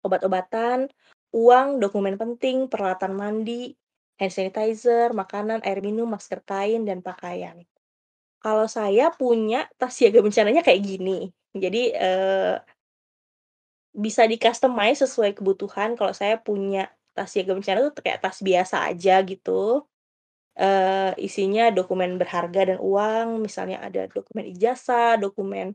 [0.05, 0.89] obat-obatan,
[1.33, 3.77] uang, dokumen penting, peralatan mandi,
[4.19, 7.63] hand sanitizer, makanan, air minum, masker kain, dan pakaian.
[8.43, 11.31] Kalau saya punya tas siaga bencananya kayak gini.
[11.55, 12.57] Jadi, eee
[13.99, 15.99] bisa di-customize sesuai kebutuhan.
[15.99, 16.87] Kalau saya punya
[17.17, 19.83] tas siaga bencana tuh kayak tas biasa aja gitu.
[20.59, 25.75] Eee, isinya dokumen berharga dan uang, misalnya ada dokumen ijazah, dokumen,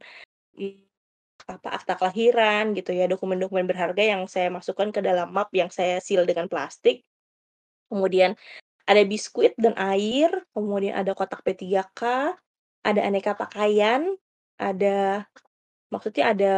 [1.47, 5.99] apa, akta kelahiran gitu ya, dokumen-dokumen berharga yang saya masukkan ke dalam map yang saya
[5.99, 7.03] seal dengan plastik.
[7.91, 8.36] Kemudian
[8.88, 12.01] ada biskuit dan air, kemudian ada kotak P3K,
[12.84, 14.07] ada aneka pakaian,
[14.59, 15.28] ada
[15.91, 16.51] maksudnya ada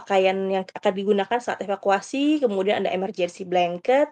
[0.00, 4.08] pakaian yang akan digunakan saat evakuasi, kemudian ada emergency blanket,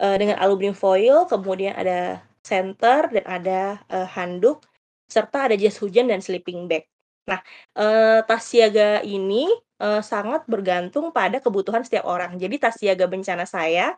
[0.00, 3.60] eee, dengan aluminium foil, kemudian ada senter dan ada,
[3.92, 4.64] eee, handuk,
[5.10, 6.84] serta ada jas hujan dan sleeping bag.
[7.30, 7.40] Nah,
[7.78, 9.46] eee, tas siaga ini,
[9.82, 12.36] eee, sangat bergantung pada kebutuhan setiap orang.
[12.40, 13.94] Jadi tas siaga bencana saya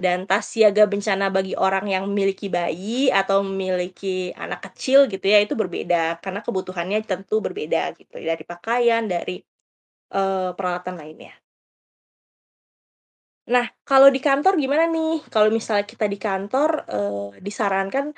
[0.00, 5.42] dan tas siaga bencana bagi orang yang memiliki bayi atau memiliki anak kecil gitu ya,
[5.44, 9.42] itu berbeda karena kebutuhannya tentu berbeda gitu, dari pakaian, dari,
[10.14, 11.32] eee, peralatan lainnya.
[13.48, 15.24] Nah, kalau di kantor gimana nih?
[15.32, 18.12] Kalau misalnya kita di kantor, eee, disarankan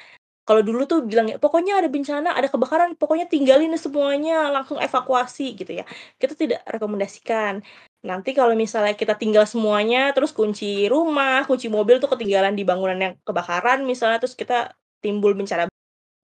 [0.47, 5.73] kalau dulu tuh bilangnya, "Pokoknya ada bencana, ada kebakaran, pokoknya tinggalin semuanya, langsung evakuasi," gitu
[5.81, 5.87] ya.
[6.21, 7.63] Kita tidak rekomendasikan.
[8.05, 12.99] Nanti kalau misalnya kita tinggal semuanya, terus kunci rumah, kunci mobil tuh ketinggalan di bangunan
[13.01, 15.71] yang kebakaran misalnya, terus kita timbul bencana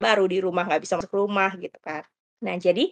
[0.03, 2.03] baru di rumah, nggak bisa masuk rumah gitu kan.
[2.47, 2.91] Nah jadi,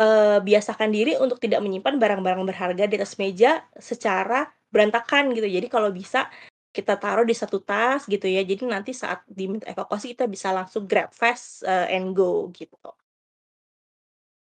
[0.00, 5.46] eee, biasakan diri untuk tidak menyimpan barang-barang berharga di atas meja secara berantakan gitu.
[5.50, 6.30] Jadi kalau bisa
[6.74, 10.84] kita taruh di satu tas gitu ya, jadi nanti saat diminta evakuasi kita bisa langsung
[10.86, 12.76] grab fast, eee, and go gitu.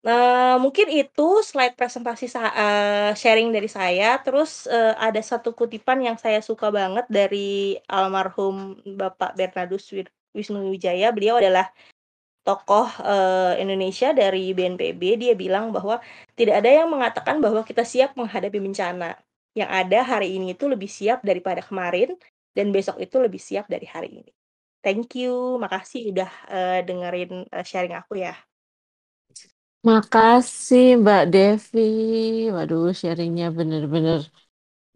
[0.04, 5.96] Eee, mungkin itu slide presentasi sa eee, sharing dari saya, terus, eee, ada satu kutipan
[6.04, 10.04] yang saya suka banget dari almarhum Bapak Bernardus Wir
[10.36, 11.72] Wisnuwijaya, beliau adalah
[12.46, 15.96] tokoh, eee, Indonesia dari BNPB, dia bilang bahwa,
[16.38, 19.16] "Tidak ada yang mengatakan bahwa kita siap menghadapi bencana.
[19.58, 22.14] Yang ada hari ini itu lebih siap daripada kemarin,
[22.56, 24.32] dan besok itu lebih siap dari hari ini."
[24.84, 28.36] Thank you, makasih udah, eee, dengerin, eee, sharing aku ya.
[29.88, 31.80] Makasih Mbak Devi.
[32.56, 34.20] Waduh sharing-nya bener-bener,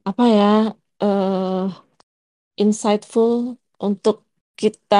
[0.08, 0.46] apa ya,
[1.02, 1.64] eee,
[2.62, 3.32] insightful
[3.86, 4.16] untuk
[4.60, 4.96] kita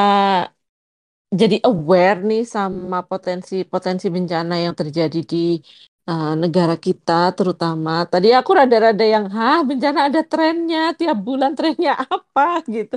[1.33, 5.61] jadi aware nih sama potensi-potensi bencana yang terjadi di,
[6.09, 8.09] eee, negara kita terutama.
[8.09, 12.97] Tadi aku rada-rada yang, "Hah, bencana ada trennya, tiap bulan trennya apa?" Gitu.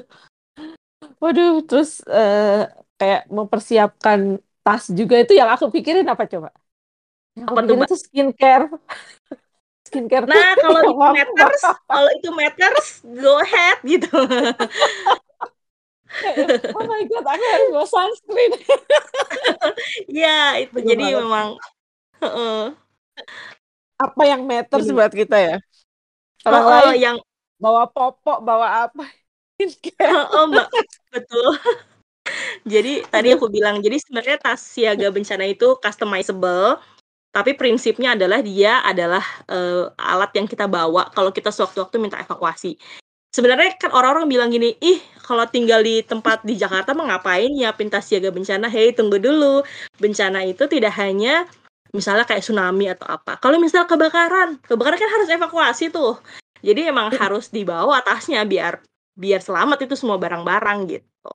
[1.22, 6.50] Waduh, terus, eee, kayak mempersiapkan tas juga itu yang aku pikirin apa coba?
[7.34, 8.66] Yang Apa tuh, tuh skincare.
[9.92, 14.14] Skincare Nah, kalau itu matters kalau itu matters, go ahead gitu.
[16.78, 18.51] "Oh my God, aku harus bawa sunscreen."
[20.12, 21.57] Iya, itu jadi memang
[22.22, 22.62] heeh.
[24.01, 24.97] Apa yang matters Bener.
[24.97, 25.55] buat kita ya.
[26.45, 27.18] Orang Heeh, lain yang
[27.62, 29.05] bawa popok, bawa apa,
[29.62, 30.09] skincare.
[30.09, 30.68] Heeh, Mbak,
[31.14, 31.49] betul.
[32.66, 33.38] Jadi tadi Aduh.
[33.38, 36.78] aku bilang, jadi sebenarnya tas siaga bencana itu customizable,
[37.34, 42.78] tapi prinsipnya adalah dia adalah, eee, alat yang kita bawa kalau kita sewaktu-waktu minta evakuasi.
[43.32, 47.88] Sebenarnya kan orang-orang bilang gini, "Ih, kalau tinggal di tempat di Jakarta mah ngapain nyiapin
[47.88, 49.64] tas siaga bencana?" Hei, tunggu dulu.
[50.04, 51.48] Bencana itu tidak hanya
[51.96, 53.40] misalnya kayak tsunami atau apa.
[53.40, 56.20] Kalau misal kebakaran, kebakaran kan harus evakuasi tuh.
[56.60, 58.84] Jadi emang harus dibawa tasnya biar
[59.16, 61.30] biar selamat itu semua barang-barang gitu.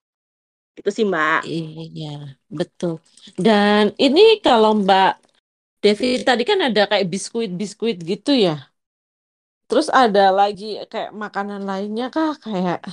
[0.77, 1.41] Itu sih, Mbak.
[1.49, 3.01] Iya, betul.
[3.41, 5.25] Dan ini kalau Mbak
[5.81, 8.69] Devi tadi kan ada kayak biskuit-biskuit gitu ya.
[9.67, 12.87] Terus ada lagi kayak makanan lainnya kah kayak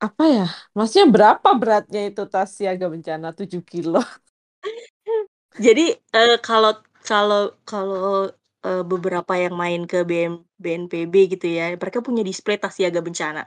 [0.00, 0.46] apa ya?
[0.76, 4.00] Maksudnya berapa beratnya itu tas siaga bencana 7 kilo?
[5.64, 6.72] Jadi uh, kalau
[7.04, 8.32] kalau kalau
[8.64, 13.44] uh, beberapa yang main ke BM, BNPB gitu ya, mereka punya display tas siaga bencana.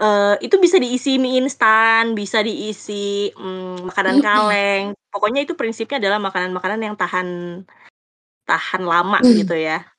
[0.00, 4.84] Uh, itu bisa diisi mie instan, bisa diisi um, makanan kaleng.
[5.12, 7.28] Pokoknya itu prinsipnya adalah makanan-makanan yang tahan
[8.48, 9.91] tahan lama gitu ya.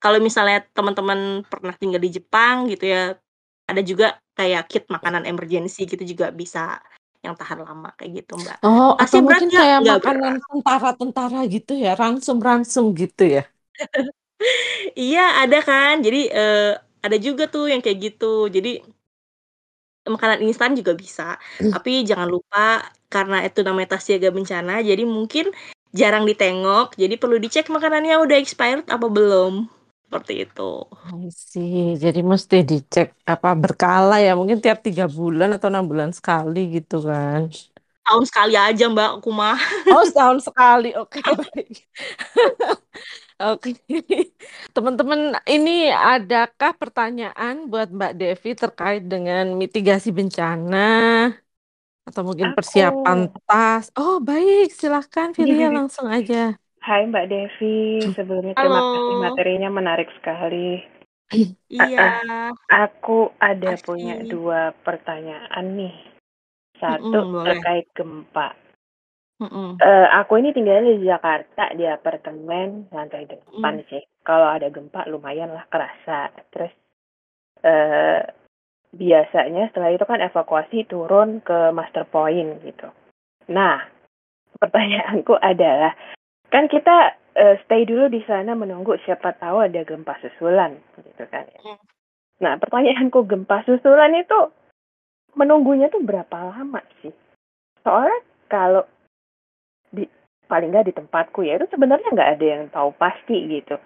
[0.00, 3.14] Kalau misalnya teman-teman pernah tinggal di Jepang gitu ya,
[3.68, 6.80] ada juga kayak kit makanan emergency gitu juga bisa
[7.20, 8.58] yang tahan lama kayak gitu mbak.
[8.64, 13.44] Oh, atau mungkin kayak makanan tentara-tentara gitu ya, ransum-ransum gitu ya.
[14.96, 16.72] iya ada kan, jadi uh,
[17.04, 18.48] ada juga tuh yang kayak gitu.
[18.48, 18.80] Jadi
[20.08, 21.76] makanan instan juga bisa, hmm.
[21.76, 25.52] tapi jangan lupa karena itu namanya tas siaga bencana, jadi mungkin
[25.92, 29.68] jarang ditengok, jadi perlu dicek makanannya udah expired apa belum
[30.10, 30.62] seperti itu.
[31.52, 36.58] sih, jadi mesti dicek apa berkala ya, mungkin tiap tiga bulan atau enam bulan sekali
[36.76, 37.40] gitu kan.
[38.06, 39.56] Tahun sekali aja mbak, aku mah.
[39.92, 41.86] Oh setahun sekali, oke okay, baik.
[43.40, 43.72] Oke,
[44.76, 50.76] teman-teman, ini adakah pertanyaan buat Mbak Devi terkait dengan mitigasi bencana
[52.08, 53.84] atau mungkin persiapan tas?
[53.98, 56.36] Oh baik, silahkan Firia langsung aja.
[56.80, 58.64] Hai Mbak Devi, sebelumnya Halo.
[58.64, 60.80] terima kasih materinya menarik sekali.
[61.68, 62.24] Iya.
[62.66, 63.84] Aku ada Asli.
[63.84, 65.94] punya dua pertanyaan nih.
[66.80, 68.56] Satu mm -mm, terkait gempa.
[69.44, 69.68] Mm -mm.
[69.76, 73.86] Uh, aku ini tinggal di Jakarta di apartemen lantai depan mm.
[73.92, 74.02] sih.
[74.24, 76.32] Kalau ada gempa lumayan lah kerasa.
[76.48, 76.72] Terus
[77.60, 78.24] uh,
[78.96, 82.88] biasanya setelah itu kan evakuasi turun ke master point gitu.
[83.52, 83.84] Nah,
[84.64, 85.92] pertanyaanku adalah
[86.50, 91.46] kan kita uh, stay dulu di sana menunggu siapa tahu ada gempa susulan gitu kan
[91.46, 91.60] ya.
[91.62, 91.80] Hmm.
[92.42, 94.50] Nah pertanyaanku gempa susulan itu
[95.38, 97.14] menunggunya tuh berapa lama sih?
[97.86, 98.18] Soalnya
[98.50, 98.82] kalau
[99.94, 100.04] di
[100.50, 103.78] paling nggak di tempatku ya itu sebenarnya nggak ada yang tahu pasti gitu.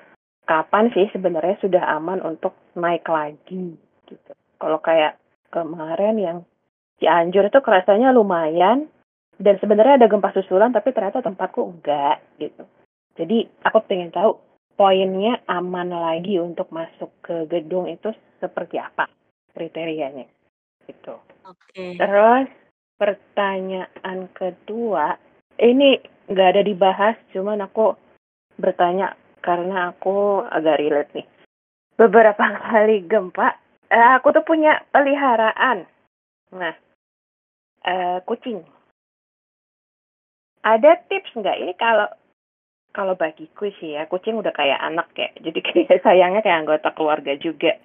[0.44, 3.76] Kapan sih sebenarnya sudah aman untuk naik lagi
[4.08, 4.32] gitu.
[4.60, 5.20] Kalau kayak
[5.52, 6.38] kemarin yang
[7.02, 8.86] Cianjur itu kerasanya lumayan,
[9.38, 12.64] dan sebenarnya ada gempa susulan tapi ternyata tempatku enggak gitu.
[13.14, 14.38] Jadi aku pengen tahu
[14.74, 18.10] poinnya aman lagi untuk masuk ke gedung itu
[18.42, 19.06] seperti apa
[19.54, 20.26] kriterianya
[20.86, 21.18] gitu.
[21.46, 21.70] Oke.
[21.70, 21.90] Okay.
[22.00, 22.50] terus
[22.98, 25.18] pertanyaan kedua
[25.60, 25.98] ini
[26.30, 27.94] nggak ada dibahas cuman aku
[28.58, 31.26] bertanya karena aku agak relate nih.
[31.94, 33.54] Beberapa kali gempa
[33.90, 35.86] eh, aku tuh punya peliharaan.
[36.54, 36.74] Nah
[37.86, 38.64] uh, kucing
[40.64, 41.60] ada tips nggak?
[41.60, 42.08] Ini kalau
[42.94, 47.36] kalau bagiku sih ya kucing udah kayak anak ya jadi kayak sayangnya kayak anggota keluarga
[47.36, 47.76] juga.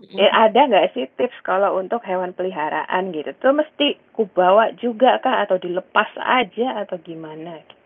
[0.00, 3.30] Ya ada nggak sih tips kalau untuk hewan peliharaan gitu?
[3.36, 5.44] Tuh mesti ku bawa juga kah?
[5.44, 6.84] Atau dilepas aja?
[6.84, 7.60] Atau gimana?
[7.64, 7.76] Gitu.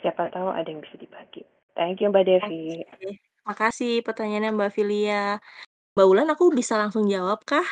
[0.00, 1.42] siapa tahu ada yang bisa dibagi.
[1.76, 2.84] Thank you mbak Devi.
[3.44, 5.36] Makasih pertanyaannya mbak Filia
[5.92, 7.64] mbak Ulan aku bisa langsung jawab kah?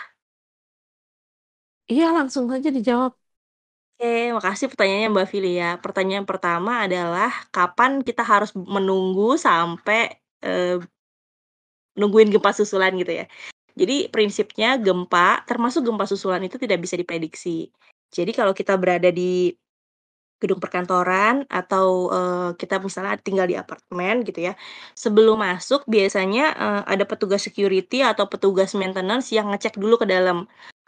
[1.88, 3.12] Iya langsung saja dijawab
[4.00, 5.68] Oke, makasih pertanyaannya Mbak Filia.
[5.78, 10.82] Pertanyaan pertama adalah kapan kita harus menunggu sampai, uh,
[11.94, 13.26] nungguin gempa susulan gitu ya.
[13.78, 17.70] Jadi prinsipnya gempa, termasuk gempa susulan itu tidak bisa diprediksi.
[18.10, 19.54] Jadi kalau kita berada di
[20.42, 24.54] gedung perkantoran atau, uh, kita misalnya tinggal di apartemen gitu ya,
[24.98, 30.44] sebelum masuk biasanya, uh, ada petugas security atau petugas maintenance yang ngecek dulu ke dalam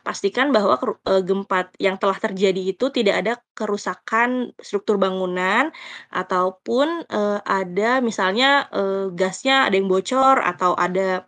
[0.06, 5.74] pastikan bahwa uh, gempa yang telah terjadi itu tidak ada kerusakan struktur bangunan
[6.14, 11.26] ataupun uh, ada misalnya uh, gasnya ada yang bocor atau ada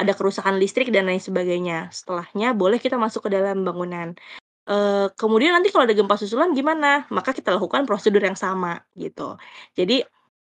[0.00, 1.92] ada kerusakan listrik dan lain sebagainya.
[1.92, 4.16] Setelahnya boleh kita masuk ke dalam bangunan.
[4.66, 7.04] Uh, kemudian nanti kalau ada gempa susulan gimana?
[7.12, 9.36] Maka kita lakukan prosedur yang sama gitu.
[9.76, 10.04] Jadi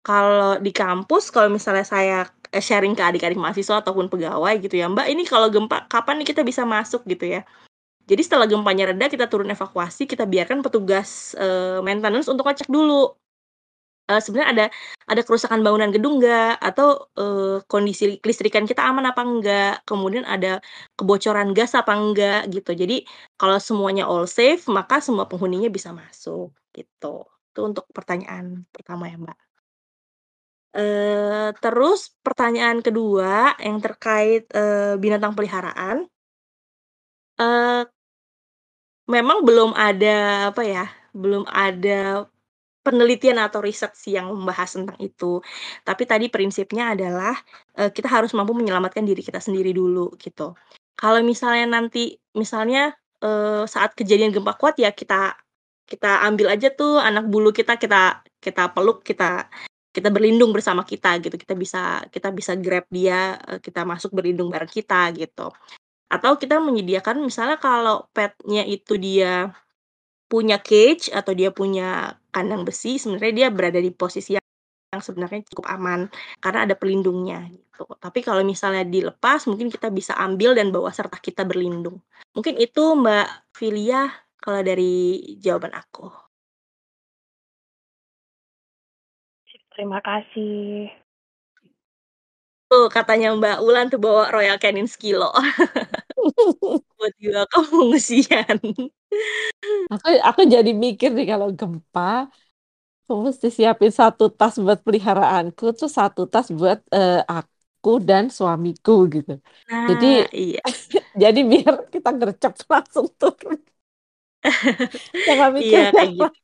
[0.06, 2.18] kalau di kampus kalau misalnya saya
[2.48, 6.32] Eh, sharing ke adik-adik mahasiswa ataupun pegawai gitu ya, "Mbak, ini kalau gempa kapan nih
[6.32, 7.44] kita bisa masuk?" gitu ya.
[8.08, 13.12] Jadi setelah gempanya reda kita turun evakuasi, kita biarkan petugas, uh, maintenance untuk ngecek dulu.
[14.10, 14.66] uh, sebenarnya ada
[15.08, 20.60] ada kerusakan bangunan gedung nggak, atau, uh, kondisi kelistrikan kita aman apa enggak, kemudian ada
[20.96, 22.72] kebocoran gas apa enggak, gitu.
[22.76, 23.04] Jadi,
[23.40, 27.28] kalau semuanya all safe, maka semua penghuninya bisa masuk, gitu.
[27.52, 29.47] Itu untuk pertanyaan pertama ya, Mbak.
[31.58, 36.06] Terus pertanyaan kedua yang terkait, uh, binatang peliharaan.
[37.38, 37.86] Uh,
[39.08, 42.28] memang belum ada, apa ya, belum ada
[42.84, 45.40] penelitian atau riset sih yang membahas tentang itu.
[45.86, 47.34] Tapi tadi prinsipnya adalah,
[47.78, 50.54] uh, kita harus mampu menyelamatkan diri kita sendiri dulu, gitu.
[50.98, 52.92] Kalau misalnya nanti, misalnya,
[53.22, 55.34] uh, saat kejadian gempa kuat ya kita
[55.88, 59.48] kita ambil aja tuh anak bulu kita, kita kita peluk, kita
[59.92, 64.52] kita berlindung bersama kita gitu, kita bisa kita bisa grab dia, uh, kita masuk berlindung
[64.52, 65.48] bareng kita, gitu.
[66.08, 69.52] Atau kita menyediakan misalnya kalau petnya itu dia
[70.28, 75.68] punya cage atau dia punya kandang besi, sebenarnya dia berada di posisi yang sebenarnya cukup
[75.68, 76.08] aman
[76.40, 77.84] karena ada pelindungnya gitu.
[78.00, 82.00] Tapi kalau misalnya dilepas mungkin kita bisa ambil dan bawa serta kita berlindung.
[82.36, 84.08] Mungkin itu Mbak Filia
[84.40, 86.27] kalau dari jawaban aku.
[89.78, 90.90] Terima kasih.
[92.68, 95.32] Tuh katanya Mbak Ulan tuh bawa Royal Canin sekilo.
[96.98, 98.58] Buat juga pengungsian.
[99.92, 102.00] Aku aku jadi mikir nih kalau gempa,
[103.02, 108.92] aku mesti siapin satu tas buat peliharaanku, tuh satu tas buat uh, aku dan suamiku
[109.14, 109.32] gitu.
[109.88, 110.60] Jadi Nah, iya.
[111.22, 113.58] jadi biar kita gercep langsung turun.
[115.26, 116.38] Jangan mikir Iya, kayak gitu.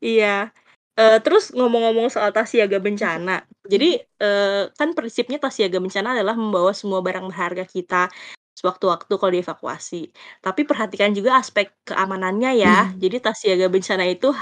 [0.00, 0.52] Iya.
[0.98, 6.34] Uh, terus ngomong-ngomong soal tas siaga bencana, jadi, uh, kan prinsipnya tas siaga bencana adalah
[6.34, 8.10] membawa semua barang berharga kita
[8.58, 10.10] sewaktu-waktu kalau dievakuasi.
[10.42, 12.90] Tapi perhatikan juga aspek keamanannya ya.
[12.98, 14.34] Jadi tas siaga bencana itu,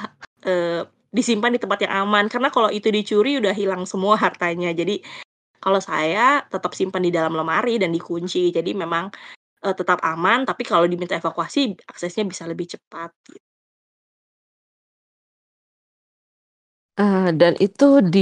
[0.49, 0.81] uh,
[1.13, 4.73] disimpan di tempat yang aman, karena kalau itu dicuri udah hilang semua hartanya.
[4.73, 5.05] Jadi,
[5.61, 8.49] kalau saya tetap simpan di dalam lemari dan dikunci.
[8.49, 9.13] Jadi memang,
[9.61, 13.45] uh, tetap aman, tapi kalau diminta evakuasi aksesnya bisa lebih cepat, gitu.
[16.97, 18.21] Uh, dan itu di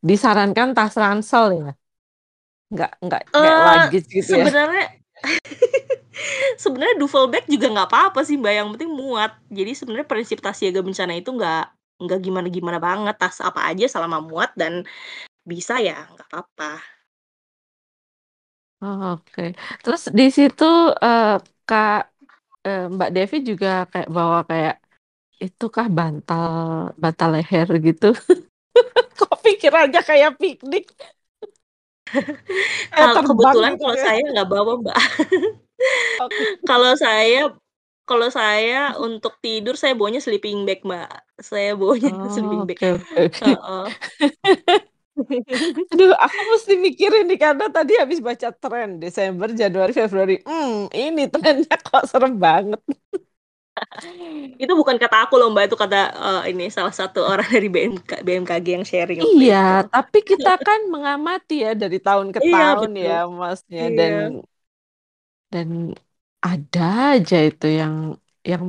[0.00, 1.68] disarankan tas ransel ya?
[2.72, 4.48] Nggak nggak kayak Uh, luggage gitu ya?
[4.48, 4.86] sebenarnya
[6.62, 9.32] sebenarnya duffel bag juga nggak apa-apa sih, Mbak, yang penting muat.
[9.52, 11.64] Jadi sebenarnya prinsip tas siaga bencana itu nggak
[12.00, 14.84] nggak gimana-gimana banget, tas apa aja selama muat dan
[15.44, 16.80] bisa ya nggak apa-apa.
[18.82, 19.42] Oh, oke.
[19.84, 20.64] Terus di situ,
[21.04, 21.36] uh,
[21.68, 22.00] Kak,
[22.66, 24.74] uh, Mbak Devi juga kayak bawa kayak
[25.44, 26.44] itu kah bantal
[27.02, 28.06] bantal leher gitu?
[29.18, 30.84] Kok pikirannya kayak piknik?
[32.98, 34.04] Kalau kebetulan gitu kalau ya?
[34.04, 34.96] saya nggak bawa, Mbak.
[36.68, 37.38] Kalau saya
[38.08, 41.08] kalau saya untuk tidur saya bawanya sleeping bag, Mbak.
[41.40, 42.80] Saya bawanya sleeping Oh, bag.
[42.80, 42.86] oke
[43.16, 43.20] oke.
[43.42, 43.86] Heeh.
[45.92, 50.36] Aduh, aku mesti mikirin nih karena tadi habis baca tren Desember, Januari, Februari.
[50.46, 52.80] Hmm, ini trennya kok serem banget.
[54.62, 58.10] Itu bukan kata aku loh, Mbak, itu kata, uh, ini salah satu orang dari BMK
[58.26, 59.72] BMKG yang sharing Iya, itu.
[59.92, 63.04] tapi kita kan mengamati ya dari tahun ke Iya, tahun betul.
[63.04, 63.98] ya, Masnya, Iya.
[63.98, 64.30] dan
[65.52, 65.68] dan
[66.50, 66.80] ada
[67.18, 67.94] aja itu yang
[68.50, 68.64] yang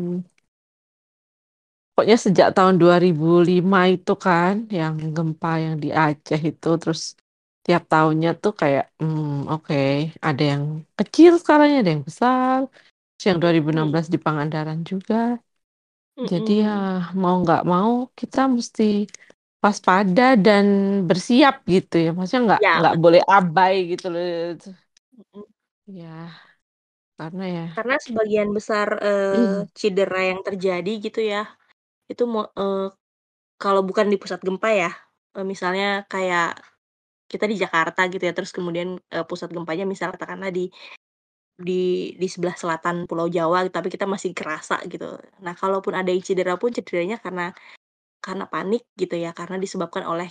[1.93, 7.01] pokoknya sejak tahun 2005 itu kan, yang gempa yang di Aceh itu, terus
[7.65, 9.75] tiap tahunnya tuh kayak, hmm, oke,
[10.27, 10.63] ada yang
[10.99, 12.61] kecil skalanya, ada yang besar,
[13.21, 14.13] terus yang 2016 Mhm.
[14.13, 15.15] di Pangandaran juga.
[16.29, 16.71] Jadi ya
[17.21, 18.83] mau nggak mau kita mesti
[19.65, 20.65] waspada dan
[21.09, 24.23] bersiap gitu ya, maksudnya nggak Ya, nggak boleh abai gitu loh.
[25.87, 26.31] Iya,
[27.17, 31.47] karena ya Karena sebagian besar, eee, cedera yang terjadi gitu ya,
[32.11, 32.87] itu eee,
[33.61, 34.91] kalau bukan di pusat gempa ya,
[35.37, 36.59] eee, misalnya kayak
[37.31, 40.69] kita di Jakarta gitu ya, terus kemudian, eee, pusat gempanya misal katakanlah di
[41.63, 45.17] di di sebelah selatan Pulau Jawa, tapi kita masih kerasa gitu.
[45.45, 47.53] Nah, kalaupun ada yang cedera pun cederanya karena
[48.23, 50.29] karena panik gitu ya, karena disebabkan oleh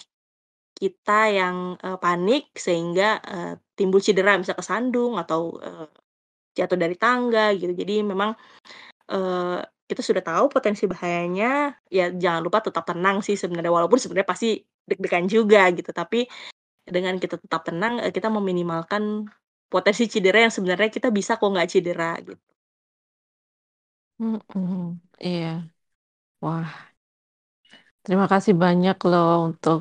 [0.79, 5.87] kita yang, eee, panik sehingga, eee, timbul cedera, misal kesandung atau, eee,
[6.59, 7.73] jatuh dari tangga gitu.
[7.75, 8.35] Jadi memang,
[9.11, 9.61] eee,
[9.91, 14.49] kita sudah tahu potensi bahayanya, ya jangan lupa tetap tenang sih sebenarnya, walaupun sebenarnya pasti
[14.89, 16.27] deg-degan juga gitu, tapi
[16.89, 19.27] dengan kita tetap tenang, kita meminimalkan
[19.73, 22.43] potensi cedera yang sebenarnya kita bisa kok nggak cedera gitu.
[24.19, 25.49] Mhm, iya.
[26.43, 26.71] Wah.
[28.05, 29.79] Terima kasih banyak loh untuk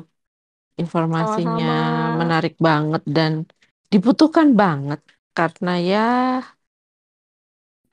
[0.82, 2.16] informasinya, Sama-sama.
[2.20, 3.32] menarik banget dan
[3.92, 5.00] dibutuhkan banget
[5.36, 5.98] karena ya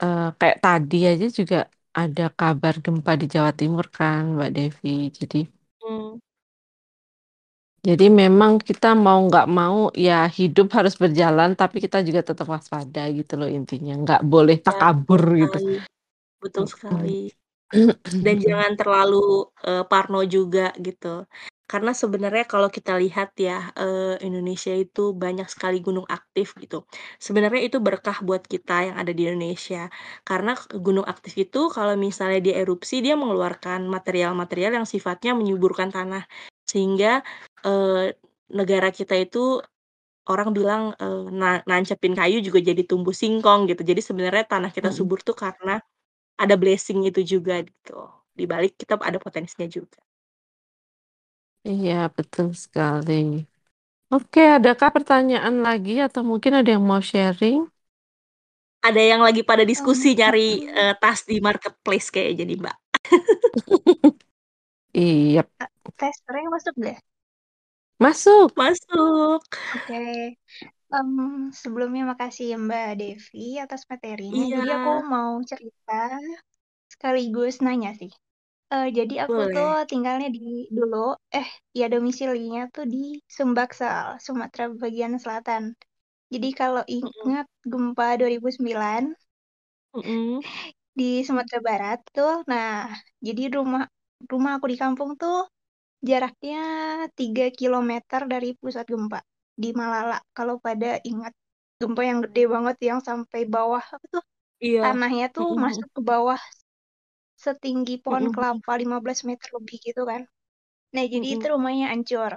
[0.02, 1.56] eee, kayak tadi aja juga
[2.02, 4.88] ada kabar gempa di Jawa Timur kan, Mbak Devi.
[5.18, 5.38] Jadi
[5.82, 6.18] Hmm.
[7.86, 13.06] Jadi memang kita mau nggak mau ya hidup harus berjalan, tapi kita juga tetap waspada
[13.14, 13.94] gitu loh intinya.
[13.94, 15.58] Nggak boleh Ya, takabur betul gitu.
[16.42, 17.30] Betul sekali.
[18.24, 21.28] Dan jangan terlalu uh, parno juga gitu.
[21.68, 26.88] Karena sebenarnya kalau kita lihat ya, uh, Indonesia itu banyak sekali gunung aktif gitu.
[27.20, 29.92] Sebenarnya itu berkah buat kita yang ada di Indonesia.
[30.24, 36.24] Karena gunung aktif itu kalau misalnya dia erupsi, dia mengeluarkan material-material yang sifatnya menyuburkan tanah.
[36.70, 37.24] Sehingga
[38.48, 39.60] negara kita itu
[40.32, 40.82] orang bilang
[41.40, 43.82] na nancepin kayu juga jadi tumbuh singkong gitu.
[43.90, 45.80] Jadi sebenarnya tanah kita subur tuh karena
[46.42, 47.92] ada blessing itu juga gitu.
[48.38, 49.98] Di balik kita ada potensinya juga.
[51.70, 53.12] Iya, betul sekali.
[54.16, 57.58] Oke, adakah pertanyaan lagi atau mungkin ada yang mau sharing?
[58.78, 60.70] Ada yang lagi pada diskusi Um, nyari
[61.02, 62.76] tas di marketplace kayak jadi Mbak.
[64.98, 65.42] Iya,
[65.98, 66.98] tes sebenarnya masuk gak?
[68.02, 68.50] masuk.
[68.58, 69.42] Masuk.
[69.74, 69.94] Oke.
[70.94, 71.10] Um,
[71.62, 74.42] sebelumnya makasih ya Mbak Devi atas materinya.
[74.42, 74.56] Iya.
[74.56, 75.92] Jadi aku mau cerita
[76.92, 78.10] sekaligus nanya sih.
[78.74, 79.54] Uh, jadi aku Boleh.
[79.54, 80.40] tuh tinggalnya di
[80.76, 80.96] dulu,
[81.38, 81.48] eh
[81.80, 82.98] ya domisilinya tuh di
[83.36, 85.64] Sumbaksel, Sumatera bagian selatan.
[86.34, 89.04] Jadi kalau ingat gempa 2009
[89.94, 90.44] Mm-mm.
[90.98, 92.66] di Sumatera Barat tuh, nah
[93.26, 93.82] jadi rumah
[94.32, 95.36] rumah aku di kampung tuh
[96.10, 96.58] jaraknya
[97.18, 99.18] 3 km dari pusat gempa
[99.62, 100.16] di Malala.
[100.36, 101.32] Kalau pada ingat
[101.80, 104.24] gempa yang gede banget yang sampai bawah apa tuh
[104.64, 104.82] Iya.
[104.82, 105.60] tanahnya tuh Mm-mm.
[105.64, 106.40] masuk ke bawah
[107.44, 108.34] setinggi pohon Mm-mm.
[108.34, 110.22] kelapa 15 meter lebih gitu kan.
[110.94, 111.48] Nah, jadi itu Mm-mm.
[111.54, 112.32] rumahnya hancur.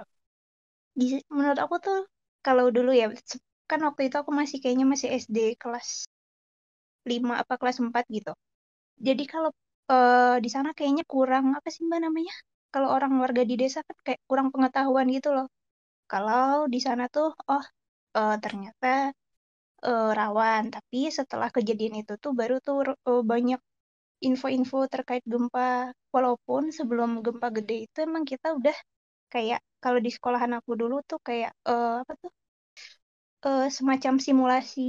[0.98, 1.06] Di,
[1.36, 1.98] menurut aku tuh
[2.46, 3.06] kalau dulu ya
[3.70, 5.88] kan waktu itu aku masih kayaknya masih SD kelas
[7.10, 8.32] 5 apa kelas 4 gitu.
[9.06, 9.50] Jadi kalau
[9.90, 12.32] eh, di sana kayaknya kurang apa sih Mbak namanya?
[12.72, 15.46] Kalau orang warga di desa kan kayak kurang pengetahuan gitu loh.
[16.10, 17.64] Kalau di sana tuh oh
[18.18, 18.86] eh, ternyata
[19.86, 22.76] eh, rawan, tapi setelah kejadian itu tuh baru tuh
[23.10, 23.60] eh, banyak
[24.28, 25.62] info-info terkait gempa.
[26.14, 28.76] Walaupun sebelum gempa gede itu emang kita udah
[29.34, 32.30] kayak kalau di sekolahan aku dulu tuh kayak eh, apa tuh
[33.46, 34.80] eh, semacam simulasi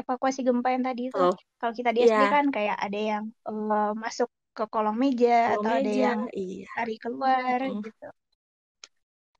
[0.00, 1.22] evakuasi gempa yang tadi itu.
[1.22, 1.36] Oh.
[1.58, 2.34] Kalau kita di SD Iya.
[2.34, 6.04] kan kayak ada yang eh, masuk ke kolong meja Kolong atau ada meja.
[6.04, 6.68] yang Iya.
[7.02, 7.84] keluar Mm-mm.
[7.84, 8.04] gitu.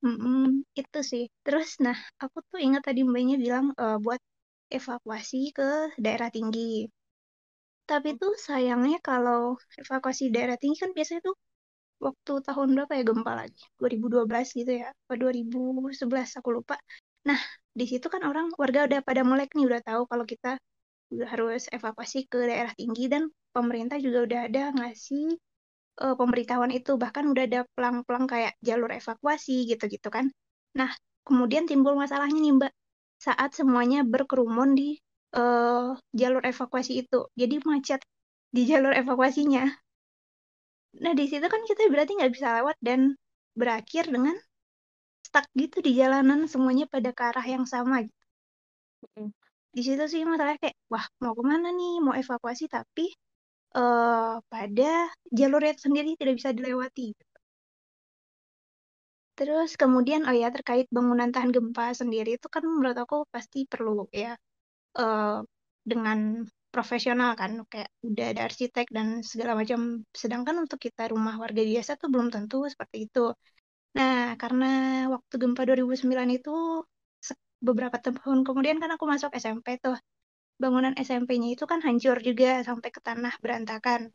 [0.07, 0.43] Mm-mm,
[0.81, 1.25] itu sih.
[1.45, 4.21] Terus, nah, aku tuh ingat tadi mbaknya bilang eh, buat
[4.77, 5.65] evakuasi ke
[6.05, 6.61] daerah tinggi.
[7.91, 9.41] Tapi tuh sayangnya kalau
[9.83, 11.37] evakuasi daerah tinggi kan biasanya tuh
[12.07, 13.63] waktu tahun berapa ya gempa lagi?
[13.81, 16.75] 2012 gitu ya, apa 2011 aku lupa.
[17.25, 17.41] Nah,
[17.73, 20.61] di situ kan orang warga udah pada melek nih, udah tahu kalau kita
[21.33, 25.37] harus evakuasi ke daerah tinggi dan pemerintah juga udah ada ngasih
[26.05, 30.29] uh, pemberitahuan itu, bahkan udah ada pelang-pelang kayak jalur evakuasi gitu-gitu kan.
[30.77, 30.91] Nah,
[31.25, 32.73] kemudian timbul masalahnya nih Mbak,
[33.21, 34.99] saat semuanya berkerumun di
[35.39, 38.01] uh, jalur evakuasi itu, jadi macet
[38.53, 39.65] di jalur evakuasinya.
[40.95, 43.19] Nah, di situ kan kita berarti nggak bisa lewat dan
[43.55, 44.35] berakhir dengan
[45.35, 48.15] stuck gitu di jalanan, semuanya pada ke arah yang sama gitu.
[49.75, 53.11] Di situ sih masalahnya kayak, wah mau ke mana nih, mau evakuasi tapi
[53.75, 57.19] uh, pada jalurnya sendiri tidak bisa dilewati.
[59.35, 64.07] Terus kemudian oh ya terkait bangunan tahan gempa sendiri itu kan menurut aku pasti perlu
[64.15, 64.39] ya
[65.03, 65.43] uh,
[65.83, 70.07] dengan profesional kan kayak udah ada arsitek dan segala macam.
[70.15, 73.35] Sedangkan untuk kita rumah warga biasa tuh belum tentu seperti itu.
[73.95, 74.67] Nah, karena
[75.15, 76.51] waktu gempa 2009 itu
[77.65, 79.97] beberapa tahun kemudian kan aku masuk SMP tuh.
[80.63, 84.11] Bangunan SMP-nya itu kan hancur juga sampai ke tanah berantakan.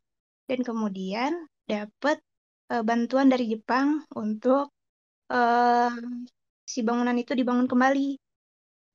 [0.49, 1.31] Dan kemudian
[1.67, 2.17] dapat
[2.71, 4.71] uh, bantuan dari Jepang untuk
[5.31, 5.93] uh,
[6.67, 8.19] si bangunan itu dibangun kembali.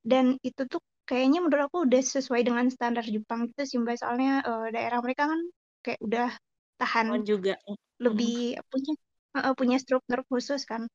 [0.04, 3.96] Dan itu tuh kayaknya menurut aku udah sesuai dengan standar Jepang gitu sih Mbak.
[4.00, 5.40] Soalnya uh, daerah mereka kan
[5.84, 6.28] kayak udah
[6.80, 7.56] tahan juga
[8.00, 8.92] lebih punya
[9.36, 10.86] uh, punya struktur khusus kan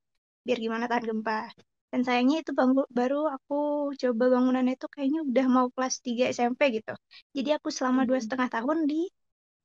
[0.45, 1.51] biar gimana tahan gempa.
[1.89, 6.61] Dan sayangnya itu bangku, baru aku coba bangunannya itu kayaknya udah mau kelas 3 SMP
[6.77, 6.93] gitu.
[7.33, 9.09] Jadi aku selama dua setengah tahun di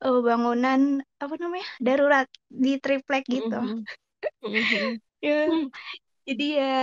[0.04, 3.84] uh, bangunan apa namanya darurat di triplek gitu.
[5.26, 5.36] ya,
[6.24, 6.74] jadi ya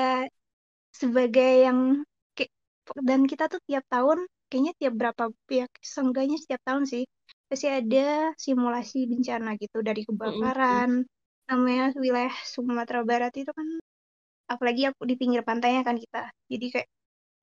[0.94, 1.80] sebagai yang
[3.02, 7.08] dan kita tuh tiap tahun kayaknya tiap berapa pihak seenggaknya setiap tahun sih
[7.48, 11.08] pasti ada simulasi bencana gitu dari kebakaran
[11.52, 13.68] namanya wilayah Sumatera Barat itu kan
[14.48, 16.90] apalagi aku di pinggir pantainya kan kita jadi kayak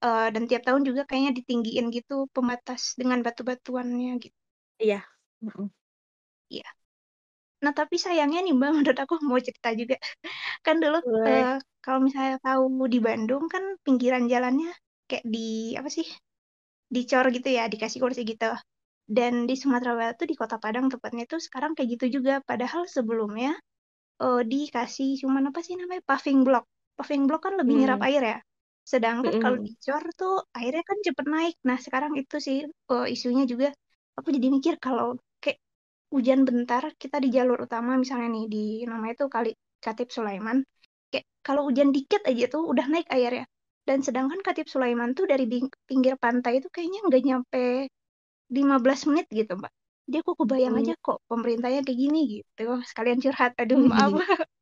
[0.05, 4.39] uh, dan tiap tahun juga kayaknya ditinggiin gitu pembatas dengan batu-batuannya gitu
[4.81, 5.01] iya
[6.49, 6.69] iya
[7.59, 9.97] Nah, tapi sayangnya nih, Mbak, menurut aku mau cerita juga.
[10.65, 14.71] Kan dulu, uh, kalau misalnya tahu di Bandung kan pinggiran jalannya
[15.11, 16.07] kayak di apa sih,
[16.95, 18.55] dicor gitu ya, dikasih kursi gitu.
[19.09, 22.45] Dan di Sumatera Barat tuh di Kota Padang tepatnya tuh sekarang kayak gitu juga.
[22.45, 23.57] Padahal sebelumnya
[24.25, 26.65] uh, dikasih cuman apa sih namanya paving block.
[26.99, 28.09] Paving block kan lebih nyerap Hmm.
[28.09, 28.39] air ya.
[28.93, 29.43] Sedangkan Hmm.
[29.43, 31.55] kalau dicor tuh airnya kan cepet naik.
[31.69, 32.59] Nah sekarang itu sih
[32.93, 33.69] uh, isunya juga.
[34.19, 35.07] Aku jadi mikir kalau
[35.43, 35.59] kayak
[36.15, 38.59] hujan bentar kita di jalur utama misalnya nih di
[38.91, 39.51] namanya tuh kali
[39.85, 40.59] Katip Sulaiman.
[41.13, 43.45] Kayak kalau hujan dikit aja tuh udah naik airnya.
[43.89, 45.45] Dan sedangkan Katip Sulaiman tuh dari
[45.89, 47.63] pinggir pantai itu kayaknya nggak nyampe
[48.57, 49.73] 15 menit gitu, Mbak.
[50.09, 50.81] Jadi aku kebayang Hmm.
[50.81, 52.81] aja kok pemerintahnya kayak gini gitu.
[52.89, 54.17] Sekalian curhat, aduh maaf.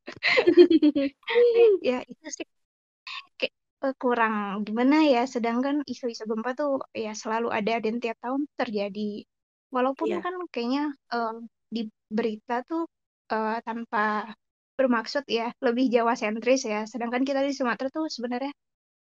[1.91, 2.47] ya itu sih
[3.39, 3.55] kayak
[3.87, 4.35] uh, kurang
[4.67, 5.23] gimana ya.
[5.31, 9.23] Sedangkan isu-isu gempa tuh ya selalu ada dan tiap tahun terjadi.
[9.71, 10.19] Walaupun Iya.
[10.27, 10.83] kan kayaknya
[11.15, 11.39] uh,
[11.71, 12.91] di berita tuh
[13.31, 14.35] uh, tanpa
[14.75, 16.91] bermaksud ya lebih Jawa sentris ya.
[16.91, 18.51] Sedangkan kita di Sumatera tuh sebenarnya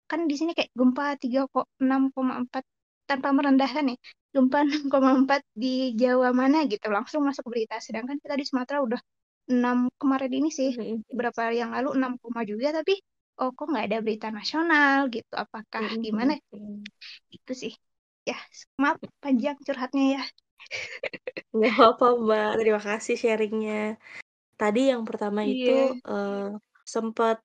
[0.07, 2.63] kan di sini kayak gempa 3,6,4
[3.11, 3.97] tanpa merendahkan ya
[4.31, 6.87] gempa 6,4 di Jawa mana gitu.
[6.87, 7.83] Langsung masuk berita.
[7.83, 9.01] Sedangkan kita di Sumatera udah
[9.51, 10.71] 6 kemarin ini sih.
[10.79, 11.03] Hmm.
[11.11, 12.95] beberapa hari yang lalu 6, juga tapi
[13.43, 15.35] oh kok nggak ada berita nasional gitu?
[15.35, 16.39] Apakah gimana?
[17.35, 17.75] Itu sih.
[18.23, 18.39] Ya
[18.79, 20.23] maaf panjang curhatnya ya.
[21.51, 22.51] Nggak apa-apa mbak.
[22.63, 23.99] Terima kasih sharingnya.
[24.55, 25.99] Tadi yang pertama itu Iya.
[26.07, 26.55] uh,
[26.87, 27.43] sempat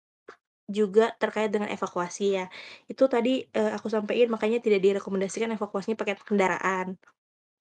[0.66, 2.46] juga terkait dengan evakuasi ya.
[2.90, 6.98] Itu tadi uh, aku sampaikan makanya tidak direkomendasikan evakuasinya pakai kendaraan.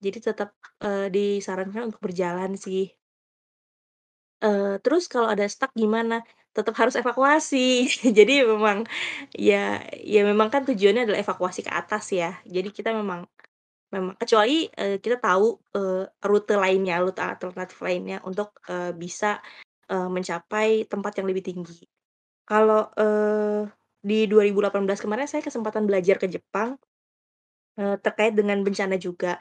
[0.00, 2.92] Jadi tetap uh, disarankan untuk berjalan sih.
[4.44, 6.24] Uh, terus kalau ada stuck gimana?
[6.56, 7.88] Tetap harus evakuasi.
[8.18, 8.84] Jadi memang
[9.36, 12.36] ya ya memang kan tujuannya adalah evakuasi ke atas ya.
[12.48, 13.24] Jadi kita memang
[13.92, 19.38] memang kecuali uh, kita tahu uh, rute lainnya rute alternatif lainnya untuk uh, bisa
[19.92, 21.93] uh, mencapai tempat yang lebih tinggi
[22.48, 23.64] kalau uh,
[24.04, 26.76] di 2018 kemarin saya kesempatan belajar ke Jepang
[27.80, 29.38] uh, terkait dengan bencana juga.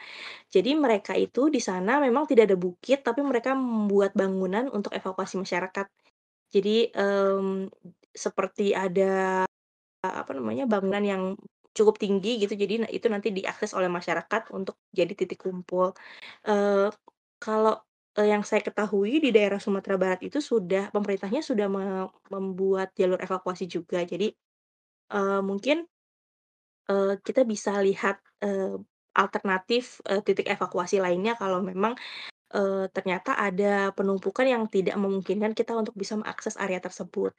[0.51, 5.37] Jadi mereka itu di sana memang tidak ada bukit, tapi mereka membuat bangunan untuk evakuasi
[5.41, 5.87] masyarakat.
[6.53, 7.69] Jadi, mmm,
[8.13, 9.45] seperti ada,
[10.03, 11.23] apa namanya, bangunan yang
[11.73, 15.93] cukup tinggi gitu, jadi itu nanti diakses oleh masyarakat untuk jadi titik kumpul.
[16.47, 16.89] Eee,
[17.41, 17.81] kalau,
[18.17, 21.83] eee, yang saya ketahui di daerah Sumatera Barat itu sudah pemerintahnya sudah me
[22.33, 24.01] membuat jalur evakuasi juga.
[24.05, 24.33] Jadi,
[25.13, 25.87] eee, mungkin
[26.89, 28.75] eee, kita bisa lihat, eee,
[29.13, 31.93] alternatif, eee, titik evakuasi lainnya kalau memang,
[32.55, 37.33] eee, ternyata ada penumpukan yang tidak memungkinkan kita untuk bisa mengakses area tersebut.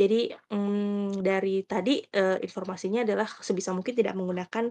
[0.00, 4.66] Jadi, mmm, dari tadi, eee, informasinya adalah sebisa mungkin tidak menggunakan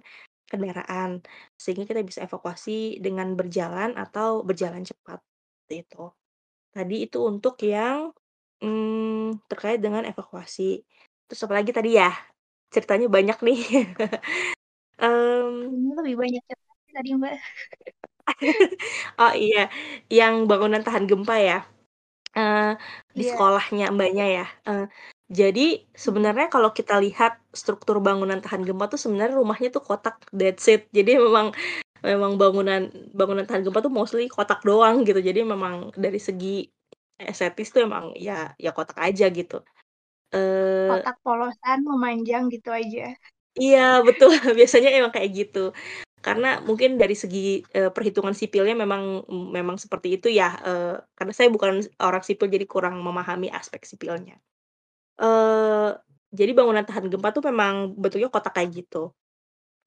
[0.52, 1.22] kendaraan,
[1.60, 5.20] sehingga kita bisa evakuasi dengan berjalan atau berjalan cepat,
[5.70, 6.04] seperti itu.
[6.76, 8.10] Tadi itu untuk yang,
[8.66, 10.82] mmm, terkait dengan evakuasi.
[11.30, 12.10] Terus apalagi tadi ya?
[12.74, 13.60] Ceritanya banyak nih.
[15.02, 15.74] Mmm.
[15.76, 17.36] Ini lebih banyak cerita sih tadi, Mbak.
[19.22, 19.70] Oh iya,
[20.12, 21.58] yang bangunan tahan gempa ya?
[22.38, 22.78] Eee,
[23.18, 23.32] di Iya.
[23.32, 24.46] sekolahnya Mbaknya ya?
[24.70, 24.86] Eee,
[25.32, 25.96] jadi Mhm.
[26.06, 30.88] sebenarnya kalau kita lihat struktur bangunan tahan gempa tuh sebenarnya rumahnya tuh kotak, that's it.
[30.98, 31.54] Jadi memang
[32.06, 32.82] memang bangunan
[33.16, 35.20] bangunan tahan gempa tuh mostly kotak doang gitu.
[35.24, 36.66] Jadi memang dari segi
[37.20, 39.64] estetis tuh emang ya ya kotak aja gitu.
[40.36, 43.06] Eee Kotak polosan memanjang gitu aja.
[43.60, 45.60] Iya betul, biasanya emang kayak gitu.
[46.26, 51.50] Karena mungkin dari segi, eee, perhitungan sipilnya memang memang seperti itu ya, eee, karena saya
[51.52, 54.38] bukan orang sipil jadi kurang memahami aspek sipilnya.
[55.22, 55.92] Eee,
[56.36, 59.14] jadi bangunan tahan gempa tuh memang bentuknya kotak kayak gitu.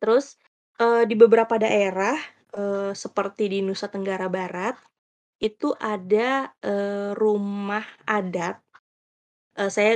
[0.03, 0.37] Terus,
[0.81, 2.17] eee, di beberapa daerah,
[2.57, 4.77] eee, seperti di Nusa Tenggara Barat,
[5.43, 8.61] itu ada, eee, rumah adat,
[9.59, 9.93] eee, saya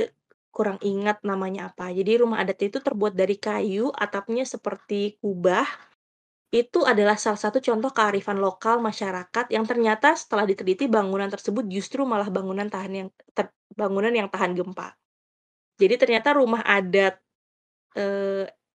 [0.53, 1.91] kurang ingat namanya apa.
[1.93, 5.67] Jadi rumah adat itu terbuat dari kayu, atapnya seperti kubah,
[6.53, 12.07] itu adalah salah satu contoh kearifan lokal masyarakat yang ternyata setelah diteliti bangunan tersebut justru
[12.07, 14.95] malah bangunan tahan yang ter bangunan yang tahan gempa.
[15.81, 17.19] Jadi ternyata rumah adat,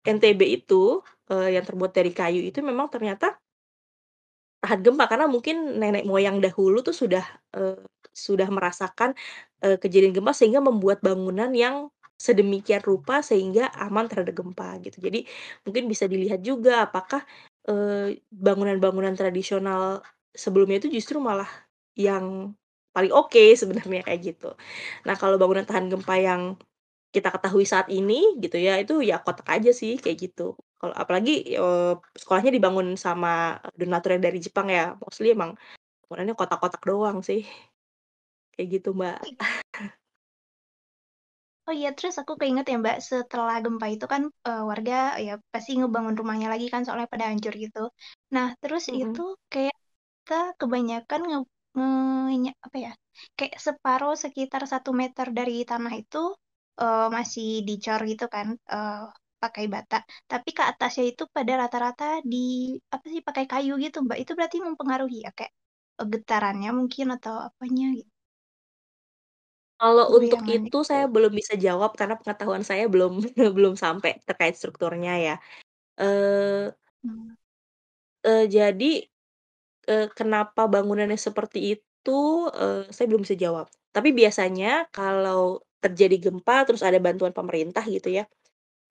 [0.07, 0.99] NTB itu,
[1.31, 3.39] eee, yang terbuat dari kayu itu memang ternyata
[4.61, 7.25] tahan gempa karena mungkin nenek moyang dahulu tuh sudah,
[7.57, 7.81] eee,
[8.13, 9.17] sudah merasakan,
[9.65, 11.89] eee, kejadian gempa sehingga membuat bangunan yang
[12.21, 15.01] sedemikian rupa sehingga aman terhadap gempa gitu.
[15.01, 15.25] Jadi
[15.65, 17.25] mungkin bisa dilihat juga apakah,
[17.65, 20.05] eee, bangunan-bangunan tradisional
[20.37, 21.49] sebelumnya itu justru malah
[21.97, 22.53] yang
[22.93, 24.53] paling oke sebenarnya kayak gitu.
[25.09, 26.41] Nah kalau bangunan tahan gempa yang
[27.15, 30.53] kita ketahui saat ini gitu ya, itu ya kotak aja sih kayak gitu.
[30.81, 35.53] Kalau apalagi, eee, sekolahnya dibangun sama donatur yang dari Jepang ya, mostly emang
[36.09, 37.45] bangunannya kotak-kotak doang sih.
[38.57, 39.17] Kayak gitu, Mbak.
[41.69, 46.17] Oh iya, terus aku keinget ya Mbak, setelah gempa itu kan warga ya pasti ngebangun
[46.17, 47.93] rumahnya lagi kan soalnya pada hancur gitu.
[48.33, 49.03] Nah, terus mm -hmm.
[49.13, 49.75] itu kayak
[50.25, 51.39] kita kebanyakan nge,
[52.41, 52.91] nge apa ya,
[53.37, 56.33] kayak separuh sekitar satu meter dari tanah itu
[56.81, 59.05] uh, masih dicor gitu kan, uh,
[59.43, 60.05] pakai bata.
[60.29, 64.17] Tapi ke atasnya itu pada rata-rata di apa sih pakai kayu gitu Mbak.
[64.21, 65.53] Itu berarti mempengaruhi ya kayak
[66.13, 68.11] getarannya mungkin atau apanya gitu.
[69.81, 73.17] Kalau untuk itu saya belum bisa jawab karena pengetahuan saya belum
[73.57, 75.35] belum sampai terkait strukturnya ya.
[75.97, 76.69] Uh,
[77.01, 77.33] hmm.
[78.29, 79.09] uh, jadi,
[79.89, 83.73] uh, kenapa bangunannya seperti itu, uh, saya belum bisa jawab.
[83.89, 88.29] Tapi biasanya kalau terjadi gempa terus ada bantuan pemerintah gitu ya,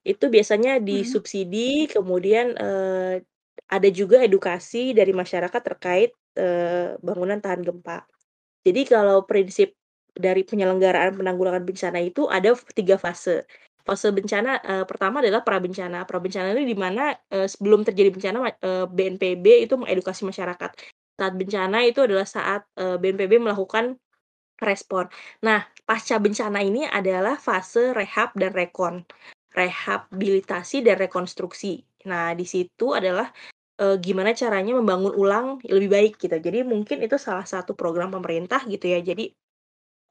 [0.07, 0.87] itu biasanya Hmm.
[0.87, 3.21] disubsidi kemudian, uh,
[3.71, 6.11] ada juga edukasi dari masyarakat terkait,
[6.41, 8.09] uh, bangunan tahan gempa.
[8.67, 9.73] Jadi kalau prinsip
[10.17, 13.47] dari penyelenggaraan penanggulangan bencana itu ada tiga fase.
[13.81, 16.05] Fase bencana uh, pertama adalah prabencana.
[16.05, 20.71] Prabencana ini di mana uh, sebelum terjadi bencana uh, BNPB itu mengedukasi masyarakat.
[21.17, 23.97] Saat bencana itu adalah saat uh, BNPB melakukan
[24.61, 25.09] respon.
[25.41, 29.09] Nah, pasca bencana ini adalah fase rehab dan rekon.
[29.51, 31.83] Rehabilitasi dan rekonstruksi.
[32.07, 33.29] Nah, di situ adalah
[33.81, 36.37] uh, gimana caranya membangun ulang lebih baik gitu.
[36.37, 39.01] Jadi mungkin itu salah satu program pemerintah gitu ya.
[39.03, 39.33] Jadi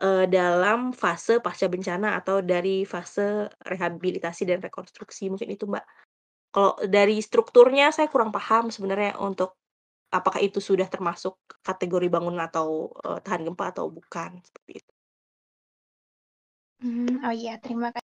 [0.04, 5.86] uh, dalam fase pasca bencana atau dari fase rehabilitasi dan rekonstruksi, mungkin itu, Mbak.
[6.50, 9.54] Kalau dari strukturnya saya kurang paham sebenarnya untuk
[10.10, 14.92] apakah itu sudah termasuk kategori bangunan atau, uh, tahan gempa atau bukan, seperti itu.
[16.82, 18.09] Hmm, oh iya, terima kasih.